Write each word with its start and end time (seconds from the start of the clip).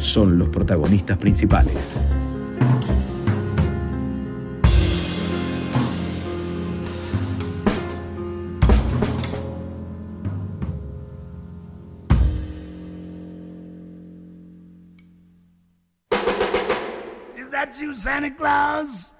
son 0.00 0.38
los 0.38 0.48
protagonistas 0.48 1.18
principales. 1.18 2.04
Is 17.36 17.48
that 17.50 17.78
you, 17.78 17.94
Santa 17.94 18.34
Claus? 18.34 19.14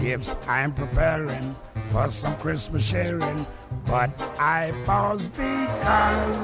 Gifts 0.00 0.34
I'm 0.48 0.72
preparing 0.74 1.56
for 1.94 2.08
some 2.08 2.36
Christmas 2.38 2.84
sharing, 2.84 3.46
but 3.86 4.10
I 4.40 4.72
pause 4.84 5.28
because 5.28 6.36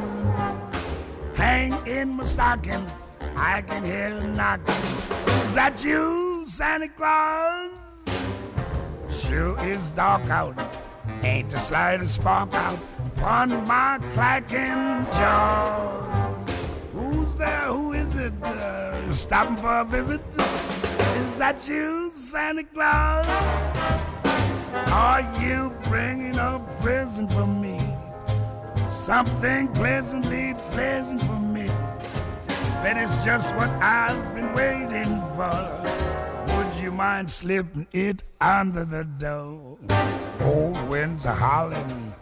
hang 1.34 1.74
in 1.88 2.10
my 2.10 2.22
stocking, 2.22 2.86
I 3.34 3.60
can 3.62 3.84
hear 3.84 4.16
a 4.16 4.28
knocking. 4.28 4.72
Is 5.42 5.54
that 5.54 5.84
you, 5.84 6.44
Santa 6.46 6.88
Claus? 6.88 7.72
Sure 9.10 9.58
is 9.64 9.90
dark 9.90 10.30
out. 10.30 10.54
Ain't 11.24 11.50
the 11.50 11.58
slightest 11.58 12.14
spark 12.14 12.54
out 12.54 12.78
upon 13.16 13.48
my 13.66 13.98
clacking 14.14 15.04
jaw. 15.18 16.32
Who's 16.92 17.34
there? 17.34 17.62
Who 17.62 17.94
is 17.94 18.14
it? 18.14 18.40
Uh, 18.40 19.12
stopping 19.12 19.56
for 19.56 19.80
a 19.80 19.84
visit? 19.84 20.22
Is 21.16 21.38
that 21.38 21.66
you, 21.66 22.12
Santa 22.14 22.62
Claus? 22.62 24.09
Are 24.92 25.22
you 25.40 25.74
bringing 25.84 26.36
a 26.36 26.60
present 26.80 27.30
for 27.32 27.46
me? 27.46 27.80
Something 28.88 29.68
pleasantly 29.68 30.54
pleasant 30.72 31.22
for 31.22 31.38
me. 31.38 31.66
That 32.82 32.96
is 32.96 33.10
just 33.24 33.54
what 33.56 33.68
I've 33.82 34.34
been 34.34 34.52
waiting 34.54 35.20
for. 35.36 35.84
Would 36.46 36.74
you 36.76 36.92
mind 36.92 37.30
slipping 37.30 37.86
it 37.92 38.22
under 38.40 38.84
the 38.84 39.04
door? 39.04 39.78
Old 40.40 40.88
winds 40.88 41.26
are 41.26 41.34
howling, 41.34 42.14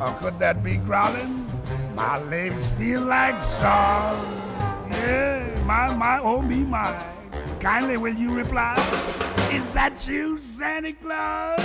or 0.00 0.12
could 0.14 0.38
that 0.38 0.62
be 0.62 0.78
growling? 0.78 1.46
My 1.94 2.22
legs 2.24 2.66
feel 2.66 3.02
like 3.02 3.42
straws. 3.42 4.16
Yeah, 4.90 5.62
my, 5.66 5.92
my, 5.94 6.20
oh 6.20 6.40
me, 6.40 6.64
my. 6.64 6.92
Kindly 7.60 7.96
will 7.96 8.14
you 8.14 8.34
reply? 8.34 8.74
Is 9.52 9.72
that 9.72 10.06
you, 10.06 10.40
Santa 10.40 10.92
Claus? 10.92 11.58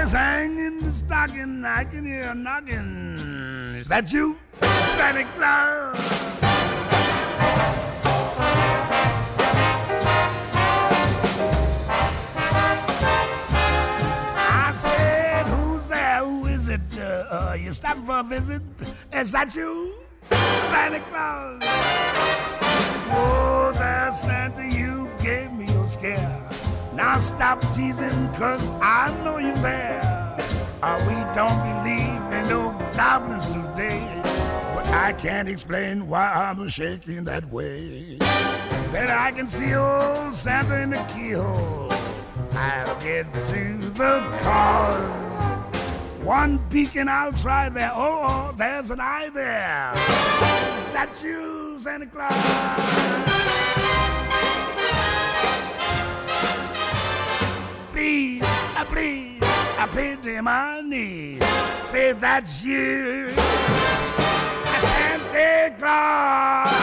Yes, 0.00 0.12
hang 0.12 0.58
in 0.58 0.78
the 0.78 0.90
stocking, 0.90 1.64
I 1.64 1.84
can 1.84 2.04
hear 2.06 2.34
knocking. 2.34 3.76
Is 3.78 3.88
that 3.88 4.12
you, 4.12 4.38
Santa 4.96 5.24
Claus? 5.36 6.20
Uh, 17.30 17.56
you 17.56 17.72
stopping 17.72 18.02
for 18.02 18.18
a 18.18 18.22
visit? 18.24 18.60
Is 19.12 19.30
that 19.30 19.54
you, 19.54 19.94
Santa 20.30 20.98
Claus? 20.98 21.62
Oh, 23.12 23.70
there, 23.72 24.10
Santa, 24.10 24.66
you 24.66 25.08
gave 25.22 25.52
me 25.52 25.66
a 25.66 25.86
scare. 25.86 26.50
Now 26.92 27.18
stop 27.18 27.60
teasing, 27.72 28.32
cause 28.34 28.68
I 28.82 29.16
know 29.22 29.38
you 29.38 29.54
there. 29.62 30.00
Uh, 30.82 30.98
we 31.06 31.14
don't 31.32 31.54
believe 31.70 32.20
in 32.32 32.48
no 32.48 32.76
goblins 32.96 33.44
today. 33.46 34.20
But 34.74 34.88
I 34.88 35.12
can't 35.12 35.48
explain 35.48 36.08
why 36.08 36.32
I'm 36.32 36.68
shaking 36.68 37.22
that 37.26 37.44
way. 37.48 38.18
Then 38.90 39.08
I 39.08 39.30
can 39.30 39.46
see 39.46 39.72
old 39.76 40.34
Santa 40.34 40.80
in 40.80 40.90
the 40.90 41.04
keyhole. 41.04 41.92
I'll 42.54 43.00
get 43.00 43.32
to 43.46 43.78
the 43.78 44.38
cause. 44.42 45.29
One 46.30 46.58
beacon 46.70 47.08
I'll 47.08 47.32
try 47.32 47.68
there. 47.70 47.90
Oh, 47.92 48.20
oh, 48.22 48.54
there's 48.56 48.92
an 48.92 49.00
eye 49.00 49.30
there. 49.34 49.90
Is 49.94 50.92
that 50.92 51.20
you, 51.24 51.76
Santa 51.76 52.06
Claus? 52.06 52.30
Please, 57.90 58.44
uh, 58.44 58.84
please, 58.84 59.42
I 59.42 59.88
pity 59.92 60.40
my 60.40 60.82
knees. 60.82 61.42
Say 61.80 62.12
that's 62.12 62.62
you, 62.62 63.30
Santa 64.78 65.74
Claus. 65.80 66.79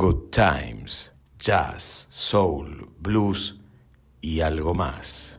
Good 0.00 0.30
Times, 0.30 1.12
jazz, 1.38 2.06
soul, 2.08 2.88
blues 3.00 3.60
y 4.22 4.40
algo 4.40 4.72
más. 4.72 5.38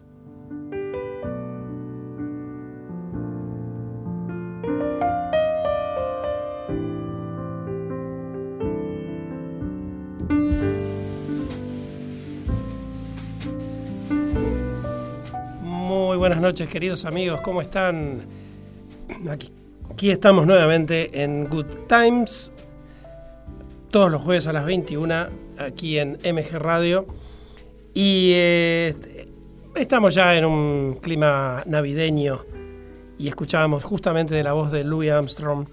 Muy 15.64 16.18
buenas 16.18 16.40
noches, 16.40 16.70
queridos 16.70 17.06
amigos, 17.06 17.42
¿cómo 17.42 17.64
están? 17.64 18.28
Aquí, 19.28 19.52
aquí 19.90 20.12
estamos 20.12 20.46
nuevamente 20.46 21.24
en 21.24 21.50
Good 21.50 21.88
Times, 21.88 22.52
todos 23.92 24.10
los 24.10 24.22
jueves 24.22 24.48
a 24.48 24.54
las 24.54 24.66
21, 24.66 25.28
aquí 25.58 26.00
en 26.00 26.18
MG 26.24 26.58
Radio. 26.58 27.06
Y 27.94 28.32
eh, 28.34 29.28
estamos 29.76 30.16
ya 30.16 30.36
en 30.36 30.46
un 30.46 31.00
clima 31.02 31.62
navideño 31.66 32.46
y 33.20 33.28
escuchábamos 33.28 33.84
justamente 33.84 34.34
de 34.34 34.44
la 34.44 34.54
voz 34.54 34.72
de 34.72 34.86
Louis 34.86 35.12
Armstrong, 35.12 35.68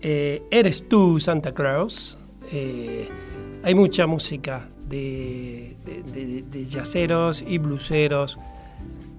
eh, 0.00 0.42
Eres 0.50 0.88
tú, 0.88 1.20
Santa 1.20 1.52
Claus. 1.52 2.18
Eh, 2.50 3.08
hay 3.62 3.74
mucha 3.74 4.06
música 4.06 4.68
de, 4.88 5.76
de, 5.84 6.02
de, 6.02 6.42
de 6.42 6.66
jazzeros 6.66 7.44
y 7.46 7.58
bluseros 7.58 8.38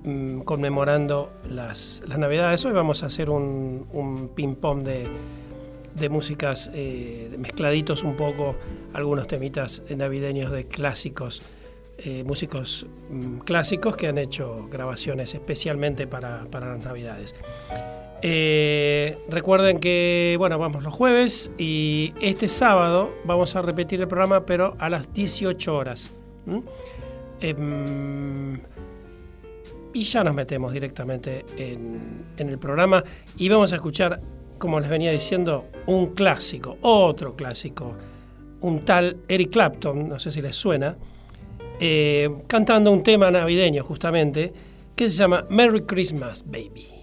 mm, 0.03 0.39
conmemorando 0.41 1.31
las, 1.49 2.03
las, 2.07 2.17
Navidades. 2.17 2.65
Hoy 2.65 2.73
vamos 2.73 3.03
a 3.03 3.05
hacer 3.05 3.29
un, 3.29 3.85
un 3.91 4.29
ping-pong 4.29 4.83
de, 4.83 5.07
de, 5.95 6.09
músicas 6.09 6.69
eh, 6.73 7.35
mezcladitos 7.37 8.03
un 8.03 8.15
poco, 8.15 8.55
algunos 8.93 9.27
temitas 9.27 9.83
navideños 9.95 10.51
de 10.51 10.67
clásicos, 10.67 11.41
eh, 11.97 12.23
músicos 12.23 12.85
mm, 13.09 13.39
clásicos 13.39 13.95
que 13.95 14.07
han 14.07 14.17
hecho 14.17 14.67
grabaciones 14.71 15.33
especialmente 15.33 16.07
para, 16.07 16.45
para 16.45 16.73
las 16.73 16.83
Navidades. 16.83 17.33
Eh, 18.21 19.17
recuerden 19.29 19.79
que, 19.79 20.35
bueno, 20.39 20.57
vamos 20.57 20.83
los 20.83 20.93
jueves 20.93 21.51
y 21.57 22.13
este 22.21 22.47
sábado 22.47 23.13
vamos 23.23 23.55
a 23.55 23.61
repetir 23.61 24.01
el 24.01 24.07
programa, 24.07 24.45
pero 24.45 24.75
a 24.79 24.89
las 24.89 25.13
18 25.13 25.75
horas. 25.75 26.11
Eh, 27.41 27.55
y 29.93 30.03
ya 30.03 30.23
nos 30.23 30.33
metemos 30.33 30.73
directamente 30.73 31.45
en, 31.57 32.25
en, 32.37 32.49
el 32.49 32.57
programa 32.57 33.03
y 33.37 33.47
vamos 33.47 33.71
a 33.71 33.75
escuchar, 33.75 34.19
como 34.57 34.79
les 34.79 34.89
venía 34.89 35.11
diciendo, 35.11 35.65
un 35.87 36.13
clásico, 36.13 36.77
otro 36.81 37.35
clásico, 37.35 37.95
un 38.61 38.83
tal 38.85 39.17
Eric 39.27 39.51
Clapton, 39.51 40.09
no 40.09 40.19
sé 40.19 40.31
si 40.31 40.41
les 40.41 40.55
suena. 40.55 40.97
eh, 41.79 42.29
cantando 42.47 42.91
un 42.91 43.03
tema 43.03 43.29
navideño 43.31 43.83
justamente 43.83 44.53
que 44.95 45.09
se 45.09 45.17
llama 45.17 45.45
Merry 45.49 45.81
Christmas 45.81 46.45
Baby. 46.45 46.94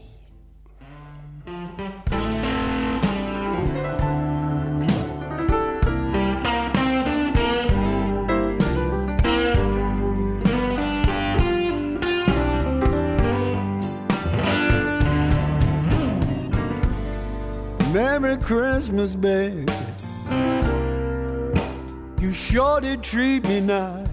Christmas, 18.43 19.15
baby. 19.15 19.73
You 22.21 22.33
sure 22.33 22.81
did 22.81 23.03
treat 23.03 23.45
me 23.45 23.61
nice. 23.61 24.09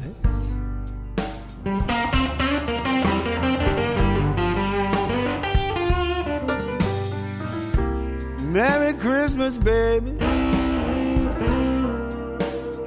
Merry 8.43 8.93
Christmas, 8.93 9.57
baby. 9.57 10.11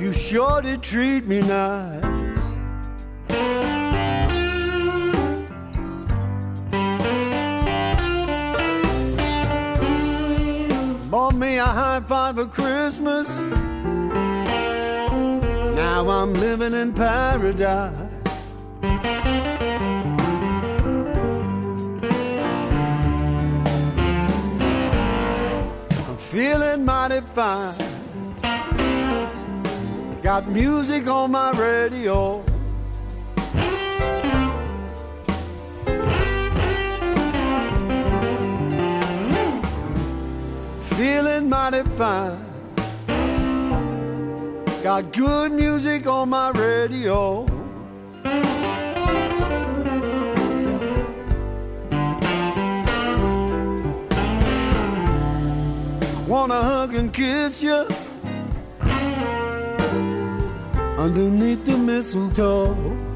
You 0.01 0.13
sure 0.13 0.63
did 0.63 0.83
treat 0.83 1.27
me 1.27 1.41
nice. 1.41 2.02
A 11.63 11.67
high 11.67 12.01
five 12.01 12.35
for 12.35 12.47
Christmas. 12.47 13.29
Now 15.81 16.11
I'm 16.11 16.33
living 16.35 16.75
in 16.75 16.93
paradise. 16.93 17.95
I'm 26.09 26.17
feeling 26.19 26.85
mighty 26.85 27.21
fine. 27.33 27.75
Got 30.23 30.49
music 30.49 31.07
on 31.07 31.31
my 31.31 31.53
radio. 31.53 32.52
Feeling 40.97 41.49
mighty 41.49 41.83
fine. 41.97 42.39
Got 44.83 45.13
good 45.13 45.53
music 45.53 46.07
on 46.07 46.29
my 46.29 46.51
radio. 46.51 47.47
Wanna 56.27 56.63
hug 56.63 56.95
and 56.95 57.13
kiss 57.13 57.63
you 57.63 57.87
underneath 60.99 61.65
the 61.65 61.77
mistletoe. 61.79 63.12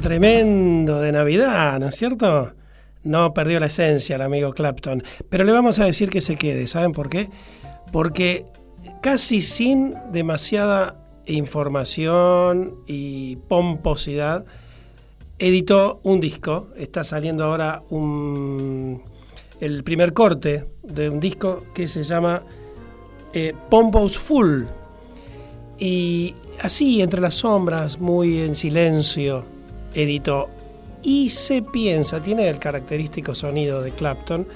Tremendo 0.00 1.00
de 1.00 1.12
Navidad, 1.12 1.78
¿no 1.80 1.88
es 1.88 1.96
cierto? 1.96 2.52
No 3.02 3.32
perdió 3.34 3.58
la 3.58 3.66
esencia 3.66 4.16
el 4.16 4.22
amigo 4.22 4.52
Clapton. 4.52 5.02
Pero 5.28 5.44
le 5.44 5.52
vamos 5.52 5.78
a 5.78 5.84
decir 5.84 6.10
que 6.10 6.20
se 6.20 6.36
quede, 6.36 6.66
¿saben 6.66 6.92
por 6.92 7.08
qué? 7.08 7.28
Porque 7.92 8.44
casi 9.00 9.40
sin 9.40 9.94
demasiada 10.12 10.96
información 11.26 12.76
y 12.86 13.36
pomposidad, 13.48 14.44
editó 15.38 16.00
un 16.02 16.20
disco. 16.20 16.68
Está 16.76 17.02
saliendo 17.04 17.44
ahora 17.44 17.82
un, 17.90 19.02
el 19.60 19.82
primer 19.84 20.12
corte 20.12 20.64
de 20.82 21.08
un 21.08 21.20
disco 21.20 21.64
que 21.74 21.88
se 21.88 22.02
llama 22.02 22.42
eh, 23.32 23.54
Pompous 23.68 24.18
Full. 24.18 24.64
Y 25.78 26.34
así, 26.62 27.02
entre 27.02 27.20
las 27.20 27.34
sombras, 27.34 27.98
muy 27.98 28.40
en 28.40 28.54
silencio, 28.54 29.44
editó. 29.94 30.48
Y 31.02 31.30
se 31.30 31.62
piensa, 31.62 32.20
tiene 32.20 32.48
el 32.48 32.58
característico 32.58 33.34
sonido 33.34 33.82
de 33.82 33.92
Clapton, 33.92 34.46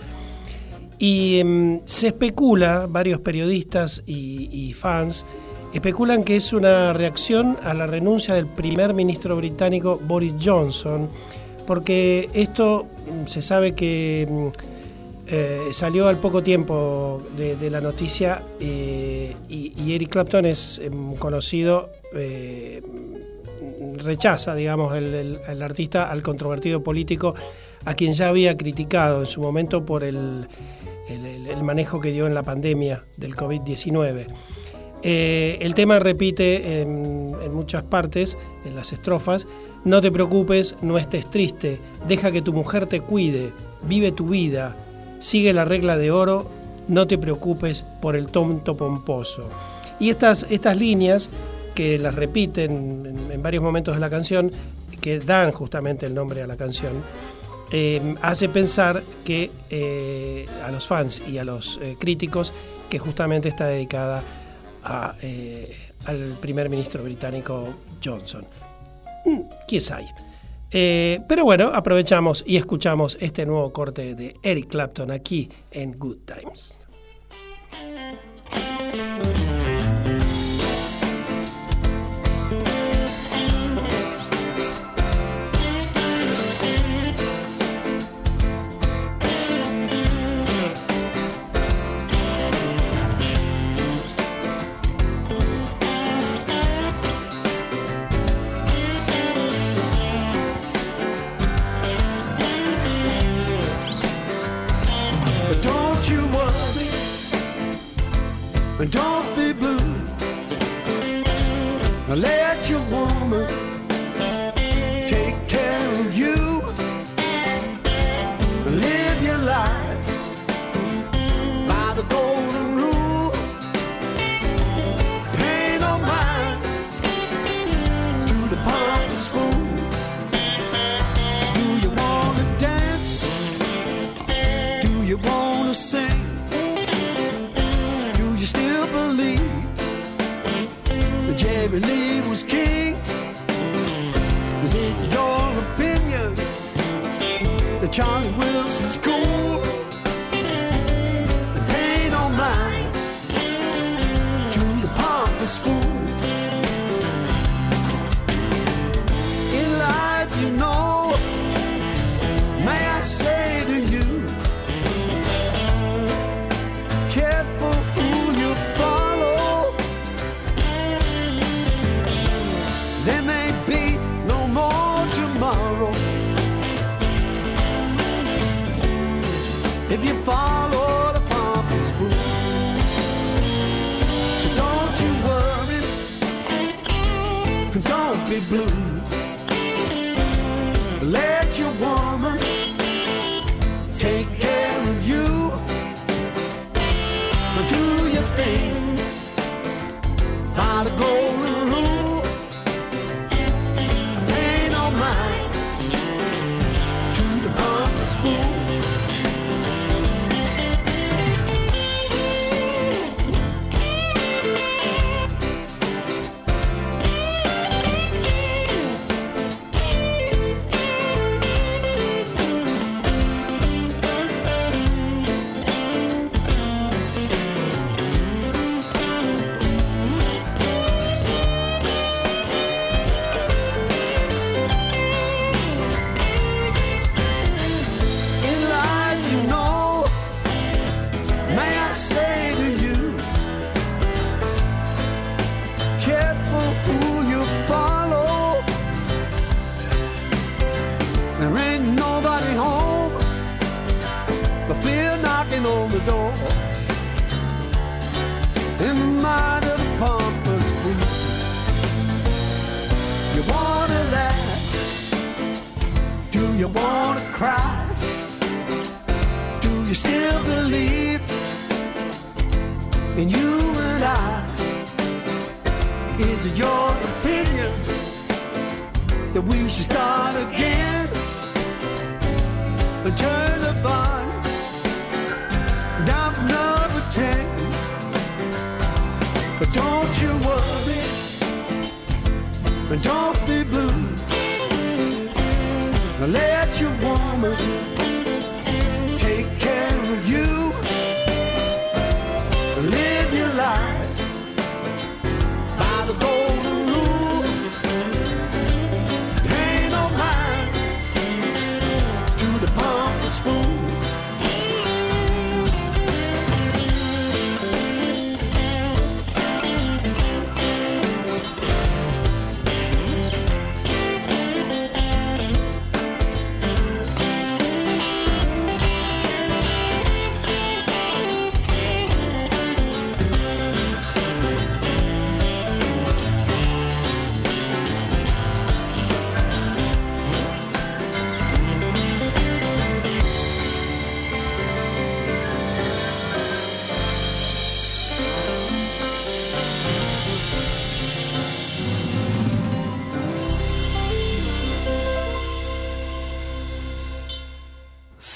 y 0.99 1.43
mm, 1.45 1.79
se 1.85 2.09
especula, 2.09 2.87
varios 2.89 3.21
periodistas 3.21 4.03
y, 4.07 4.49
y 4.53 4.73
fans, 4.75 5.27
especulan 5.73 6.23
que 6.23 6.37
es 6.37 6.53
una 6.53 6.93
reacción 6.93 7.59
a 7.65 7.75
la 7.75 7.87
renuncia 7.87 8.35
del 8.35 8.47
primer 8.47 8.95
ministro 8.95 9.37
británico 9.37 10.01
Boris 10.07 10.35
Johnson 10.43 11.09
porque 11.67 12.29
esto 12.35 12.87
mm, 13.07 13.27
se 13.27 13.43
sabe 13.43 13.75
que 13.75 14.27
mm, 14.29 14.49
eh, 15.27 15.69
salió 15.71 16.07
al 16.09 16.19
poco 16.19 16.43
tiempo 16.43 17.23
de, 17.35 17.71
la 17.71 17.81
noticia 17.81 18.43
eh, 18.61 19.35
y, 19.49 19.95
Eric 19.95 20.11
Clapton 20.11 20.45
es 20.45 20.79
em, 20.81 21.15
conocido, 21.17 21.91
eh, 22.15 22.83
rechaza, 23.97 24.55
digamos, 24.55 24.95
el, 24.95 25.63
artista 25.63 26.11
al 26.11 26.23
controvertido 26.23 26.83
político 26.83 27.35
a 27.87 27.95
quien 27.95 28.13
ya 28.13 28.29
había 28.29 28.57
criticado 28.57 29.21
en 29.21 29.27
su 29.27 29.41
momento 29.41 29.87
por 29.87 30.05
el, 30.05 30.47
manejo 31.63 32.01
que 32.01 32.13
dio 32.13 32.27
en 32.27 32.35
la 32.35 32.43
pandemia 32.43 33.05
del 33.17 33.35
COVID-19. 33.35 34.27
el 35.03 35.75
tema 35.75 35.99
repite 35.99 36.83
en, 36.83 37.35
en 37.43 37.55
muchas 37.55 37.83
partes, 37.83 38.37
en 38.67 38.77
las 38.77 38.93
estrofas, 38.93 39.47
no 39.85 40.03
te 40.03 40.11
preocupes, 40.11 40.77
no 40.83 40.99
estés 40.99 41.31
triste, 41.31 41.79
deja 42.07 42.31
que 42.31 42.43
tu 42.43 42.53
mujer 42.53 42.87
te 42.87 43.01
cuide, 43.01 43.53
vive 43.87 44.13
tu 44.13 44.27
vida, 44.27 44.77
sigue 45.25 45.55
la 45.55 45.65
regla 45.65 45.97
de 45.97 46.11
oro, 46.11 46.51
no 46.87 47.07
te 47.07 47.17
preocupes 47.17 47.83
por 48.03 48.15
el 48.15 48.27
tonto 48.27 48.77
pomposo. 48.77 49.49
Y 49.99 50.11
estas, 50.11 50.47
estas 50.51 50.77
líneas, 50.77 51.31
que 51.75 51.99
las 51.99 52.15
repiten 52.15 53.31
en, 53.33 53.43
varios 53.43 53.65
momentos 53.65 53.95
de 53.95 54.01
la 54.01 54.11
canción, 54.11 54.51
que 55.01 55.21
dan 55.21 55.51
justamente 55.53 56.05
el 56.05 56.15
nombre 56.15 56.43
a 56.43 56.47
la 56.47 56.57
canción, 56.57 57.03
eh, 57.73 58.15
hace 58.21 58.51
pensar 58.51 59.03
que 59.25 59.51
eh, 59.71 60.45
a 60.63 60.71
los 60.71 60.87
fans 60.87 61.23
y 61.27 61.39
a 61.39 61.45
los 61.45 61.81
eh, 61.83 61.97
críticos 61.99 62.53
que 62.91 62.99
justamente 62.99 63.49
está 63.49 63.67
dedicada 63.67 64.23
al 64.85 66.37
primer 66.43 66.69
ministro 66.69 67.03
británico 67.03 67.75
Johnson. 68.05 68.45
Mm, 69.25 69.41
¿Quién 69.67 69.81
sabe? 69.81 70.05
Eh, 70.77 71.21
pero 71.29 71.45
bueno, 71.45 71.71
aprovechamos 71.73 72.43
y 72.45 72.57
escuchamos 72.57 73.17
este 73.21 73.47
nuevo 73.47 73.73
corte 73.73 74.17
de 74.17 74.35
Eric 74.43 74.67
Clapton 74.67 75.13
aquí 75.13 75.49
en 75.71 75.97
Good 75.97 76.19
Times. 76.27 76.77
Don't 108.87 109.37
be 109.37 109.44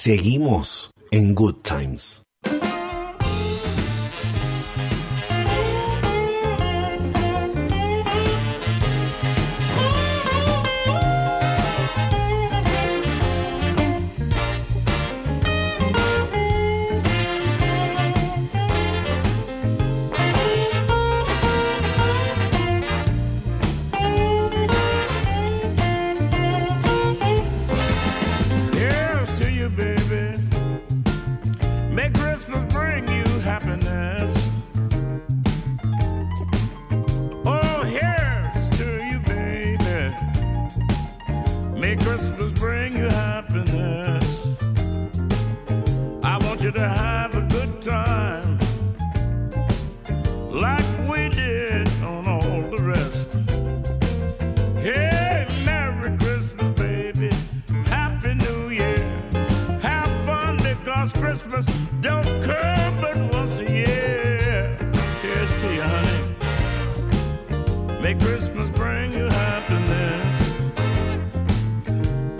Seguimos 0.09 0.91
en 1.11 1.35
Good 1.35 1.57
Times. 1.57 2.23
Bring 68.79 69.13
you 69.13 69.27
happiness. 69.29 70.53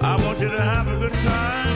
I 0.01 0.15
want 0.25 0.39
you 0.41 0.49
to 0.49 0.63
have 0.63 0.87
a 0.87 0.97
good 0.97 1.13
time 1.13 1.68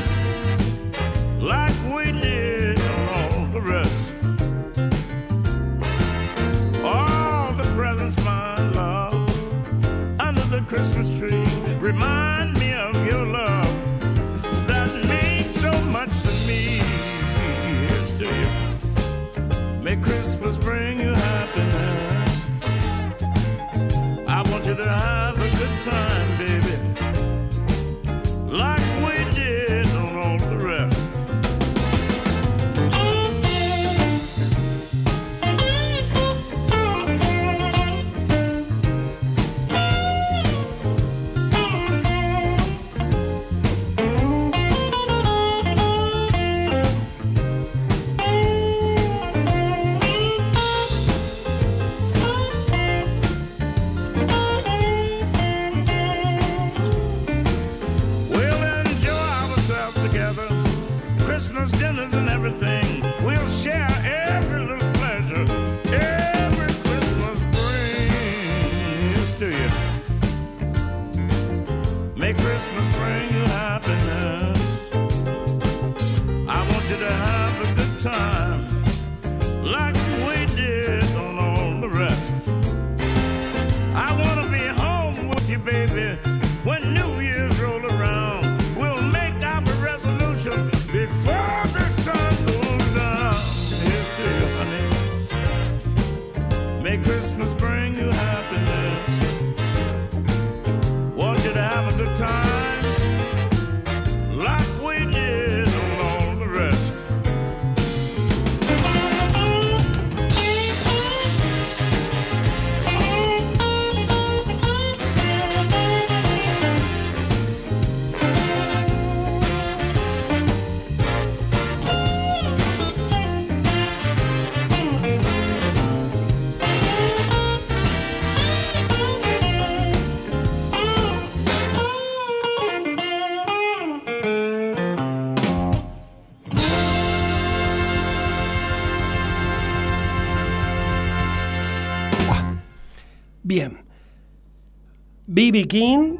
B.B. 145.34 145.66
King 145.66 146.16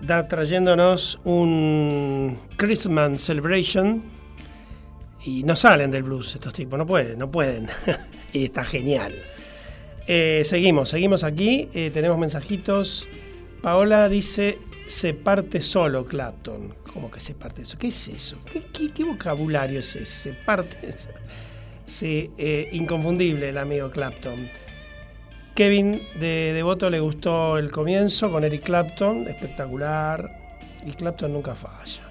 está 0.00 0.26
trayéndonos 0.26 1.20
un 1.24 2.38
Christmas 2.56 3.20
Celebration 3.20 4.02
y 5.26 5.42
no 5.42 5.54
salen 5.54 5.90
del 5.90 6.04
blues 6.04 6.34
estos 6.34 6.54
tipos, 6.54 6.78
no 6.78 6.86
pueden, 6.86 7.18
no 7.18 7.30
pueden. 7.30 7.68
y 8.32 8.44
está 8.44 8.64
genial. 8.64 9.12
Eh, 10.06 10.40
seguimos, 10.46 10.88
seguimos 10.88 11.22
aquí, 11.22 11.68
eh, 11.74 11.90
tenemos 11.92 12.16
mensajitos. 12.16 13.06
Paola 13.60 14.08
dice, 14.08 14.58
se 14.86 15.12
parte 15.12 15.60
solo 15.60 16.06
Clapton. 16.06 16.74
¿Cómo 16.94 17.10
que 17.10 17.20
se 17.20 17.34
parte 17.34 17.60
eso? 17.60 17.76
¿Qué 17.76 17.88
es 17.88 18.08
eso? 18.08 18.38
¿Qué, 18.72 19.04
vocabulario 19.04 19.80
es 19.80 19.96
ese? 19.96 20.06
Se 20.06 20.32
parte... 20.32 20.88
Sí, 21.86 22.30
eh, 22.38 22.70
inconfundible 22.72 23.50
el 23.50 23.58
amigo 23.58 23.90
Clapton. 23.90 24.48
Kevin 25.54 26.02
de 26.18 26.52
Devoto 26.52 26.90
le 26.90 27.00
gustó 27.00 27.58
el 27.58 27.70
comienzo 27.70 28.30
con 28.30 28.44
Eric 28.44 28.62
Clapton, 28.64 29.28
espectacular. 29.28 30.42
Y 30.86 30.92
Clapton 30.92 31.32
nunca 31.32 31.54
falla. 31.54 32.02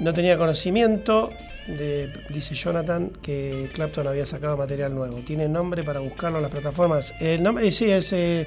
No 0.00 0.12
tenía 0.12 0.36
conocimiento, 0.36 1.30
de, 1.66 2.12
dice 2.30 2.54
Jonathan, 2.54 3.10
que 3.22 3.70
Clapton 3.74 4.06
había 4.08 4.26
sacado 4.26 4.56
material 4.56 4.94
nuevo. 4.94 5.18
Tiene 5.18 5.48
nombre 5.48 5.84
para 5.84 6.00
buscarlo 6.00 6.38
en 6.38 6.42
las 6.42 6.50
plataformas. 6.50 7.14
El 7.20 7.42
nombre, 7.42 7.66
eh, 7.66 7.70
sí, 7.70 7.90
es 7.90 8.12
eh, 8.12 8.46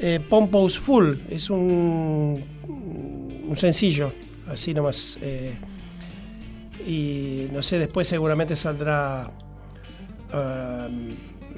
eh, 0.00 0.20
Full. 0.28 1.14
Es 1.30 1.48
un, 1.48 2.42
un 3.48 3.56
sencillo, 3.56 4.12
así 4.48 4.74
nomás. 4.74 5.18
eh, 5.22 5.54
y 6.86 7.48
no 7.52 7.62
sé, 7.62 7.78
después 7.78 8.06
seguramente 8.06 8.54
saldrá 8.56 9.30
ah, 10.32 10.88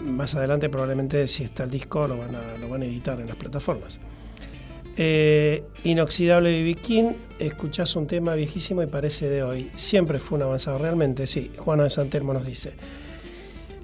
más 0.02 0.34
adelante, 0.34 0.68
probablemente 0.68 1.26
si 1.28 1.44
está 1.44 1.64
el 1.64 1.70
disco, 1.70 2.06
lo 2.06 2.18
van 2.18 2.34
a, 2.34 2.40
lo 2.60 2.68
van 2.68 2.82
a 2.82 2.84
editar 2.84 3.20
en 3.20 3.26
las 3.26 3.36
plataformas. 3.36 4.00
Eh, 4.98 5.62
Inoxidable 5.84 6.74
King, 6.74 7.12
escuchás 7.38 7.96
un 7.96 8.06
tema 8.06 8.34
viejísimo 8.34 8.82
y 8.82 8.86
parece 8.86 9.28
de 9.28 9.42
hoy. 9.42 9.70
Siempre 9.76 10.18
fue 10.18 10.38
un 10.38 10.44
avanzado, 10.44 10.78
realmente, 10.78 11.26
sí. 11.26 11.50
Juana 11.56 11.84
de 11.84 11.90
Santelmo 11.90 12.32
nos 12.32 12.46
dice. 12.46 12.72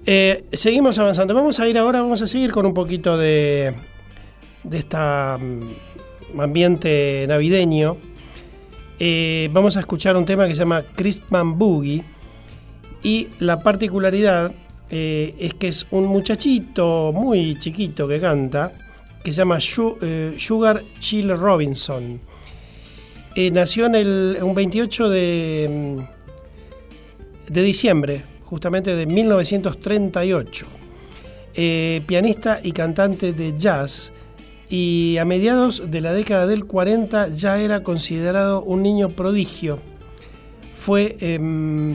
Eh, 0.06 0.44
seguimos 0.52 0.98
avanzando. 0.98 1.34
Vamos 1.34 1.60
a 1.60 1.68
ir 1.68 1.76
ahora, 1.78 2.00
vamos 2.00 2.22
a 2.22 2.26
seguir 2.26 2.50
con 2.50 2.64
un 2.64 2.74
poquito 2.74 3.18
de, 3.18 3.74
de 4.64 4.78
este 4.78 4.96
ambiente 6.38 7.26
navideño. 7.28 7.98
Eh, 8.98 9.50
vamos 9.52 9.76
a 9.76 9.80
escuchar 9.80 10.16
un 10.16 10.24
tema 10.24 10.46
que 10.46 10.54
se 10.54 10.60
llama 10.60 10.82
Christmas 10.94 11.44
Boogie 11.44 12.04
y 13.02 13.28
la 13.40 13.60
particularidad 13.60 14.52
eh, 14.92 15.34
es 15.38 15.54
que 15.54 15.68
es 15.68 15.86
un 15.90 16.04
muchachito 16.04 17.12
muy 17.12 17.58
chiquito 17.58 18.06
que 18.06 18.20
canta, 18.20 18.70
que 19.24 19.32
se 19.32 19.38
llama 19.38 19.58
eh, 19.58 20.34
Sugar 20.36 20.82
Chill 21.00 21.36
Robinson. 21.36 22.20
nació 23.52 23.86
en 23.86 23.94
el, 23.94 24.38
un 24.42 24.54
28 24.54 25.08
de, 25.08 25.96
mm, 27.48 27.52
de 27.52 27.62
diciembre, 27.62 28.22
justamente 28.42 28.94
de 28.94 29.06
1938. 29.06 30.66
pianista 32.06 32.60
y 32.62 32.72
cantante 32.72 33.32
de 33.32 33.54
jazz 33.56 34.12
y 34.72 35.18
a 35.18 35.26
mediados 35.26 35.90
de 35.90 36.00
la 36.00 36.14
década 36.14 36.46
del 36.46 36.64
40 36.64 37.28
ya 37.28 37.58
era 37.58 37.82
considerado 37.82 38.62
un 38.62 38.82
niño 38.82 39.10
prodigio. 39.10 39.78
Fue 40.76 41.16
em, 41.20 41.94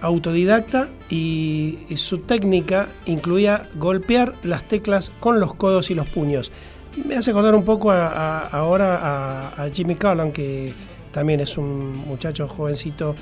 autodidacta 0.00 0.88
y, 1.10 1.78
su 1.96 2.18
técnica 2.18 2.88
incluía 3.06 3.62
golpear 3.76 4.34
las 4.42 4.66
teclas 4.68 5.12
con 5.20 5.40
los 5.40 5.54
codos 5.54 5.90
y 5.90 5.94
los 5.94 6.08
puños. 6.08 6.52
Me 7.04 7.16
hace 7.16 7.30
acordar 7.30 7.54
un 7.54 7.64
poco 7.64 7.90
ahora 7.90 9.52
a, 9.56 9.70
Jimmy 9.72 9.94
Collin, 9.94 10.32
que 10.32 10.72
también 11.12 11.40
es 11.40 11.56
un 11.58 11.96
muchacho 12.06 12.48
jovencito, 12.48 13.14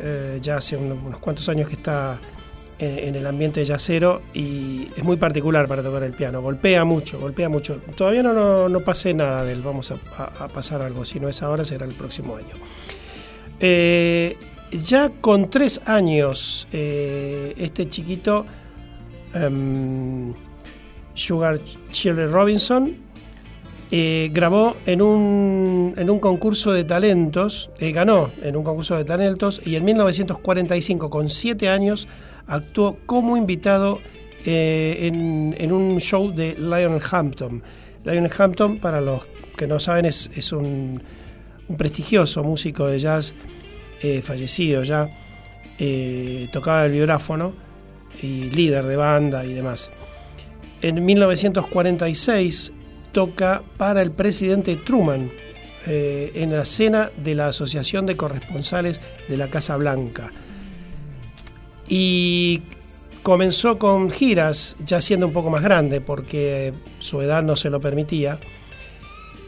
eh, 0.00 0.38
ya 0.40 0.56
hace 0.56 0.76
unos 0.76 1.18
cuantos 1.18 1.48
años 1.48 1.68
que 1.68 1.74
está 1.74 2.18
en, 2.78 3.14
el 3.14 3.26
ambiente 3.26 3.64
yacero 3.64 4.22
y 4.34 4.88
es 4.96 5.04
muy 5.04 5.16
particular 5.16 5.68
para 5.68 5.82
tocar 5.82 6.02
el 6.02 6.12
piano. 6.12 6.40
Golpea 6.42 6.84
mucho, 6.84 7.18
golpea 7.18 7.48
mucho. 7.48 7.80
Todavía 7.96 8.22
no, 8.22 8.68
no, 8.68 8.80
pasé 8.80 9.14
nada 9.14 9.44
de 9.44 9.52
él, 9.52 9.62
vamos 9.62 9.92
a, 9.92 10.48
pasar 10.48 10.82
algo. 10.82 11.04
Si 11.04 11.20
no 11.20 11.28
es 11.28 11.42
ahora, 11.42 11.64
será 11.64 11.86
el 11.86 11.94
próximo 11.94 12.36
año. 12.36 12.54
Eh, 13.60 14.36
ya 14.72 15.10
con 15.20 15.50
tres 15.50 15.80
años, 15.84 16.66
eh, 16.72 17.54
este 17.56 17.88
chiquito, 17.88 18.46
em, 19.34 20.32
Sugar 21.14 21.60
Shirley 21.90 22.26
Robinson, 22.26 22.96
eh, 23.90 24.30
grabó 24.32 24.76
en 24.86 25.02
un, 25.02 25.94
en 25.96 26.08
un, 26.08 26.18
concurso 26.18 26.72
de 26.72 26.84
talentos, 26.84 27.70
ganó 27.78 28.30
en 28.42 28.56
un 28.56 28.64
concurso 28.64 28.96
de 28.96 29.04
talentos 29.04 29.60
y 29.66 29.76
en 29.76 29.84
1945, 29.84 31.10
con 31.10 31.28
siete 31.28 31.68
años, 31.68 32.08
actuó 32.46 32.98
como 33.06 33.36
invitado 33.36 34.00
eh, 34.44 35.10
en, 35.56 35.72
un 35.72 36.00
show 36.00 36.32
de 36.32 36.54
Lionel 36.58 37.00
Hampton. 37.10 37.62
Lionel 38.04 38.30
Hampton, 38.36 38.78
para 38.78 39.00
los 39.00 39.24
que 39.56 39.66
no 39.66 39.78
saben, 39.78 40.06
es, 40.06 40.52
un, 40.52 41.02
prestigioso 41.76 42.42
músico 42.42 42.86
de 42.86 42.98
jazz 42.98 43.34
eh, 44.02 44.22
fallecido 44.22 44.82
ya. 44.82 45.08
Eh, 45.78 46.48
tocaba 46.52 46.84
el 46.84 46.92
vibráfono 46.92 47.52
y 48.22 48.50
líder 48.50 48.84
de 48.84 48.96
banda 48.96 49.44
y 49.44 49.52
demás. 49.52 49.90
En 50.80 51.04
1946 51.04 52.72
toca 53.12 53.62
para 53.76 54.02
el 54.02 54.10
presidente 54.10 54.76
Truman 54.76 55.30
en 55.84 56.52
la 56.52 56.64
cena 56.64 57.10
de 57.16 57.34
la 57.34 57.48
Asociación 57.48 58.06
de 58.06 58.16
Corresponsales 58.16 59.00
de 59.28 59.36
la 59.36 59.48
Casa 59.48 59.76
Blanca 59.76 60.30
y 61.94 62.62
comenzó 63.22 63.78
con 63.78 64.10
giras, 64.10 64.76
ya 64.84 65.02
siendo 65.02 65.26
un 65.26 65.34
poco 65.34 65.50
más 65.50 65.62
grande, 65.62 66.00
porque 66.00 66.72
su 66.98 67.20
edad 67.20 67.42
no 67.42 67.54
se 67.54 67.68
lo 67.68 67.82
permitía, 67.82 68.38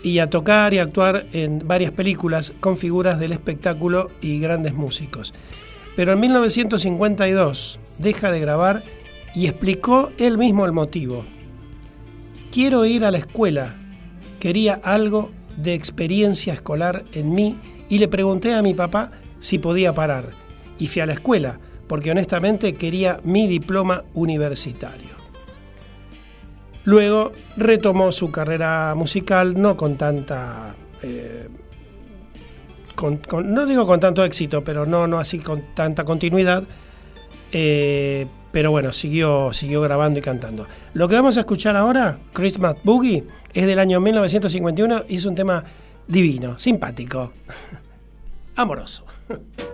y 0.05 0.19
a 0.19 0.29
tocar 0.29 0.75
y 0.75 0.79
actuar 0.79 1.25
en 1.33 1.67
varias 1.67 1.91
películas 1.91 2.53
con 2.61 2.77
figuras 2.77 3.19
del 3.19 3.33
espectáculo 3.33 4.09
y 4.21 4.39
grandes 4.39 4.75
músicos. 4.75 5.33
Pero 5.97 6.13
en 6.13 6.21
1952 6.21 7.81
deja 7.99 8.31
de 8.31 8.39
grabar 8.39 8.85
y 9.35 9.47
explicó 9.47 10.13
él 10.19 10.37
mismo 10.37 10.67
el 10.67 10.73
motivo. 10.73 11.25
Quiero 12.53 12.85
ir 12.85 13.05
a 13.05 13.11
la 13.11 13.19
escuela. 13.19 13.77
Quería 14.39 14.79
algo 14.85 15.31
de 15.57 15.73
experiencia 15.73 16.53
escolar 16.53 17.05
en 17.13 17.35
mí 17.35 17.57
y 17.89 17.99
le 17.99 18.07
pregunté 18.07 18.53
a 18.53 18.63
mi 18.63 18.75
papá 18.75 19.11
si 19.41 19.59
podía 19.59 19.95
parar. 19.95 20.27
Y 20.79 20.89
fui 20.89 21.01
a 21.01 21.07
la 21.07 21.15
escuela 21.15 21.59
porque 21.89 22.11
honestamente 22.11 22.75
quería 22.75 23.21
mi 23.25 23.47
diploma 23.47 24.05
universitario. 24.13 25.14
Luego 26.85 27.33
retomó 27.57 28.13
su 28.13 28.31
carrera 28.31 28.95
musical, 28.95 29.61
no 29.61 29.77
con 29.77 29.97
tanta... 29.97 30.75
Eh, 31.03 31.49
no 33.45 33.67
digo 33.67 33.87
con 33.87 34.01
tanto 34.01 34.25
éxito, 34.25 34.63
pero 34.63 34.87
no, 34.87 35.07
no 35.07 35.19
así 35.19 35.39
con 35.39 35.75
tanta 35.75 36.05
continuidad. 36.05 36.65
Eh, 37.53 38.27
pero 38.53 38.71
bueno, 38.71 38.93
siguió, 38.93 39.53
siguió 39.53 39.81
grabando 39.81 40.21
y 40.21 40.23
cantando. 40.23 40.67
Lo 40.93 41.09
que 41.09 41.17
vamos 41.17 41.37
a 41.37 41.41
escuchar 41.41 41.77
ahora, 41.77 42.19
Christmas 42.33 42.77
Boogie, 42.85 43.25
es 43.53 43.67
del 43.67 43.79
año 43.81 44.01
1951 44.01 45.05
y 45.09 45.17
es 45.17 45.25
un 45.25 45.35
tema 45.35 45.65
divino, 46.07 46.59
simpático, 46.59 47.33
amoroso. 48.57 49.05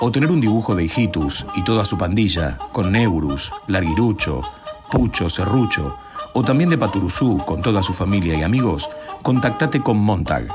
o 0.00 0.10
tener 0.10 0.30
un 0.30 0.40
dibujo 0.40 0.74
de 0.74 0.84
Hijitus 0.84 1.44
y 1.56 1.62
toda 1.64 1.84
su 1.84 1.98
pandilla, 1.98 2.58
con 2.72 2.92
Neurus, 2.92 3.50
Larguirucho, 3.66 4.42
Pucho, 4.90 5.28
Serrucho, 5.28 5.96
o 6.34 6.42
también 6.42 6.70
de 6.70 6.78
Paturuzú 6.78 7.38
con 7.44 7.62
toda 7.62 7.82
su 7.82 7.92
familia 7.92 8.34
y 8.38 8.42
amigos, 8.42 8.88
contactate 9.22 9.80
con 9.82 9.98
Montag 9.98 10.46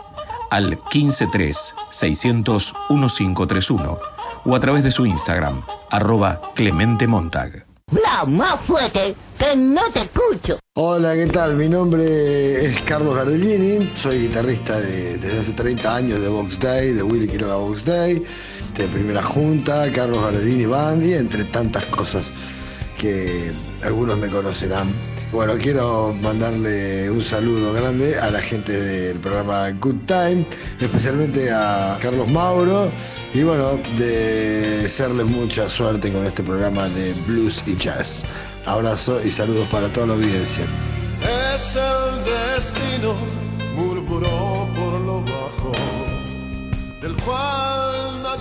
al 0.49 0.79
153 0.91 1.75
600 1.91 2.73
1531 2.89 3.99
o 4.45 4.55
a 4.55 4.59
través 4.59 4.83
de 4.83 4.91
su 4.91 5.05
Instagram, 5.05 5.61
arroba 5.89 6.41
Clemente 6.55 7.07
Montag. 7.07 7.65
Bla, 7.91 8.23
más 8.25 8.63
fuerte, 8.65 9.15
que 9.37 9.55
no 9.55 9.81
te 9.91 10.03
escucho. 10.03 10.57
Hola, 10.75 11.13
¿qué 11.13 11.27
tal? 11.27 11.55
Mi 11.55 11.69
nombre 11.69 12.65
es 12.65 12.79
Carlos 12.81 13.15
Gardellini, 13.15 13.89
soy 13.93 14.27
guitarrista 14.27 14.79
de- 14.79 15.17
desde 15.17 15.39
hace 15.39 15.53
30 15.53 15.95
años 15.95 16.19
de 16.19 16.27
Box 16.29 16.59
Day, 16.59 16.91
de 16.93 17.03
Willy 17.03 17.27
Quiroga 17.27 17.55
Box 17.57 17.85
Day, 17.85 18.23
de 18.81 18.87
Primera 18.87 19.21
Junta, 19.21 19.91
Carlos 19.91 20.21
Gardellini 20.23 20.65
Band 20.65 21.05
y 21.05 21.13
entre 21.13 21.43
tantas 21.45 21.85
cosas 21.85 22.31
que 22.97 23.51
algunos 23.83 24.17
me 24.17 24.27
conocerán. 24.27 24.87
Bueno, 25.31 25.53
quiero 25.59 26.15
mandarle 26.21 27.09
un 27.09 27.23
saludo 27.23 27.73
grande 27.73 28.19
a 28.19 28.29
la 28.29 28.39
gente 28.39 28.71
del 28.71 29.19
programa 29.19 29.71
Good 29.71 30.05
Time, 30.05 30.45
especialmente 30.79 31.49
a 31.51 31.97
Carlos 32.01 32.29
Mauro 32.29 32.91
y 33.33 33.41
bueno, 33.41 33.79
de 33.97 35.23
mucha 35.25 35.67
suerte 35.67 36.11
con 36.11 36.23
este 36.25 36.43
programa 36.43 36.87
de 36.89 37.13
blues 37.27 37.63
y 37.65 37.75
jazz. 37.75 38.23
Abrazo 38.65 39.19
y 39.25 39.29
saludos 39.29 39.67
para 39.69 39.91
toda 39.91 40.07
la 40.07 40.13
audiencia. 40.13 40.65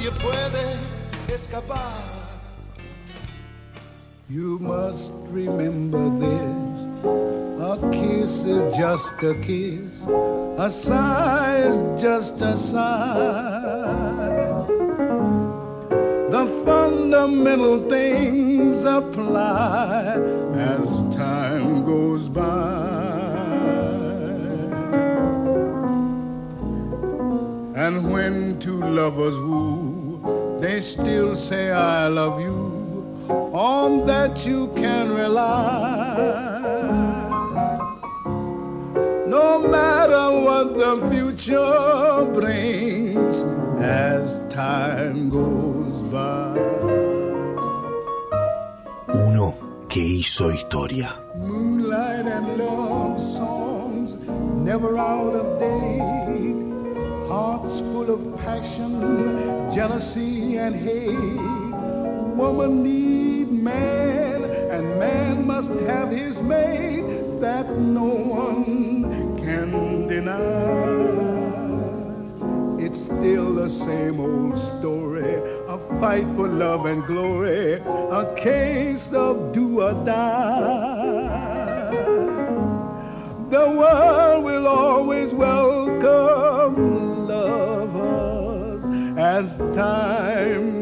Nadie 0.02 0.10
puede 0.20 0.78
escapar. 1.32 1.92
You 4.28 4.58
must 4.58 5.12
remember 5.30 6.10
this. 6.18 7.04
A 7.60 7.78
kiss 7.92 8.44
is 8.44 8.76
just 8.76 9.22
a 9.22 9.34
kiss. 9.34 10.02
A 10.58 10.70
sigh 10.70 11.58
is 11.58 12.02
just 12.02 12.40
a 12.42 12.56
sigh. 12.56 14.64
The 16.30 16.46
fundamental 16.64 17.78
things 17.88 18.84
apply 18.84 20.16
as 20.56 21.02
time 21.14 21.84
goes 21.84 22.28
by. 22.28 23.02
And 27.74 28.12
when 28.12 28.58
two 28.58 28.80
lovers 28.80 29.38
they 30.62 30.80
still 30.80 31.34
say, 31.34 31.72
I 31.72 32.06
love 32.06 32.40
you 32.40 32.70
on 33.52 34.06
that 34.06 34.46
you 34.46 34.68
can 34.76 35.12
rely. 35.12 36.14
No 39.26 39.58
matter 39.58 40.24
what 40.46 40.74
the 40.74 40.94
future 41.10 42.30
brings 42.32 43.42
as 43.80 44.40
time 44.48 45.30
goes 45.30 46.02
by. 46.04 46.56
Uno 49.12 49.54
que 49.88 50.00
hizo 50.00 50.48
historia. 50.48 51.10
Moonlight 51.36 52.26
and 52.26 52.56
love 52.56 53.20
songs 53.20 54.14
never 54.54 54.96
out 54.96 55.34
of 55.34 55.58
date. 55.58 56.31
Hearts 57.32 57.80
full 57.80 58.10
of 58.10 58.38
passion, 58.44 59.00
jealousy, 59.72 60.58
and 60.58 60.76
hate. 60.76 61.40
Woman 62.36 62.82
need 62.82 63.50
man, 63.50 64.44
and 64.44 64.98
man 64.98 65.46
must 65.46 65.70
have 65.88 66.10
his 66.10 66.42
mate 66.42 67.40
that 67.40 67.70
no 67.78 68.04
one 68.04 69.38
can 69.38 69.70
deny. 70.08 70.36
It's 72.78 73.00
still 73.04 73.54
the 73.54 73.70
same 73.70 74.20
old 74.20 74.58
story, 74.58 75.32
a 75.68 75.78
fight 76.00 76.26
for 76.36 76.48
love 76.48 76.84
and 76.84 77.02
glory, 77.06 77.80
a 78.20 78.34
case 78.36 79.10
of 79.14 79.52
do 79.54 79.80
or 79.80 79.94
die. 80.04 81.32
The 83.48 83.70
world 83.80 84.44
will 84.44 84.66
always 84.66 85.32
welcome 85.32 87.11
as 89.32 89.56
time. 89.74 90.81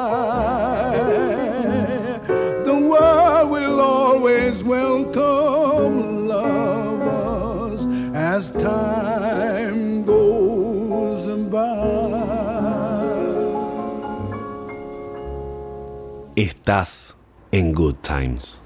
Estás 16.71 17.17
en 17.51 17.73
Good 17.73 17.95
Times. 17.95 18.60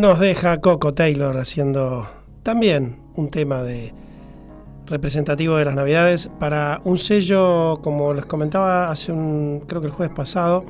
Nos 0.00 0.18
deja 0.18 0.62
Coco 0.62 0.94
Taylor 0.94 1.36
haciendo 1.36 2.08
también 2.42 2.96
un 3.16 3.28
tema 3.28 3.62
de 3.62 3.92
representativo 4.86 5.56
de 5.56 5.66
las 5.66 5.74
Navidades 5.74 6.30
para 6.40 6.80
un 6.84 6.96
sello, 6.96 7.76
como 7.82 8.14
les 8.14 8.24
comentaba 8.24 8.90
hace 8.90 9.12
un, 9.12 9.62
creo 9.66 9.82
que 9.82 9.88
el 9.88 9.92
jueves 9.92 10.16
pasado, 10.16 10.64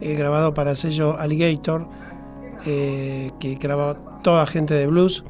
eh, 0.00 0.14
grabado 0.14 0.54
para 0.54 0.70
el 0.70 0.76
sello 0.76 1.18
Alligator, 1.18 1.88
eh, 2.64 3.32
que 3.40 3.56
graba 3.56 3.96
toda 4.22 4.46
gente 4.46 4.74
de 4.74 4.86
blues, 4.86 5.24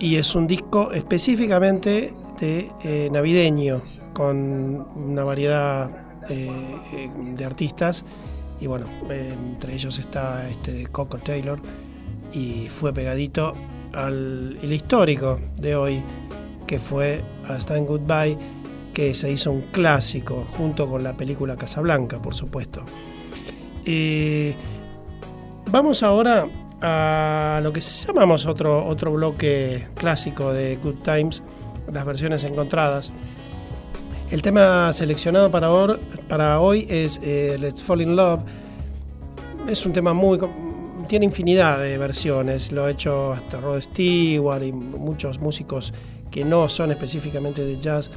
y 0.00 0.16
es 0.16 0.34
un 0.34 0.48
disco 0.48 0.90
específicamente 0.90 2.12
de 2.40 2.72
eh, 2.82 3.08
navideño, 3.12 3.82
con 4.12 4.84
una 4.96 5.22
variedad 5.22 5.90
de 6.28 7.44
artistas, 7.44 8.04
y 8.60 8.66
bueno, 8.66 8.86
entre 9.08 9.74
ellos 9.74 10.00
está 10.00 10.48
este 10.50 10.88
Coco 10.88 11.18
Taylor, 11.18 11.60
y 12.32 12.68
fue 12.68 12.92
pegadito 12.92 13.54
al 13.92 14.58
histórico 14.62 15.40
de 15.56 15.76
hoy, 15.76 16.02
que 16.66 16.78
fue 16.78 17.22
Hasta 17.48 17.76
en 17.76 17.86
Goodbye, 17.86 18.38
que 18.92 19.14
se 19.14 19.30
hizo 19.30 19.52
un 19.52 19.62
clásico 19.72 20.44
junto 20.56 20.88
con 20.88 21.02
la 21.02 21.16
película 21.16 21.56
Casablanca, 21.56 22.20
por 22.20 22.34
supuesto. 22.34 22.84
Eh, 23.84 24.54
vamos 25.70 26.02
ahora 26.02 26.46
a 26.80 27.60
lo 27.62 27.72
que 27.72 27.80
llamamos 27.80 28.46
otro, 28.46 28.84
otro 28.84 29.12
bloque 29.12 29.86
clásico 29.94 30.52
de 30.52 30.76
Good 30.76 30.96
Times, 31.02 31.42
las 31.92 32.04
versiones 32.04 32.44
encontradas. 32.44 33.12
El 34.30 34.42
tema 34.42 34.92
seleccionado 34.92 35.50
para, 35.50 35.68
para 36.28 36.60
hoy 36.60 36.86
es 36.90 37.18
eh, 37.22 37.56
Let's 37.58 37.82
Fall 37.82 38.02
in 38.02 38.14
Love. 38.14 38.40
Es 39.68 39.86
un 39.86 39.92
tema 39.92 40.12
muy... 40.12 40.38
Tiene 41.08 41.24
infinidad 41.24 41.78
de 41.80 41.96
versiones, 41.96 42.70
lo 42.70 42.84
ha 42.84 42.90
hecho 42.90 43.32
hasta 43.32 43.58
Rod 43.60 43.80
Stewart 43.80 44.62
y 44.62 44.72
muchos 44.72 45.40
músicos 45.40 45.94
que 46.30 46.44
no 46.44 46.68
son 46.68 46.90
específicamente 46.90 47.64
de 47.64 47.80
jazz, 47.80 48.10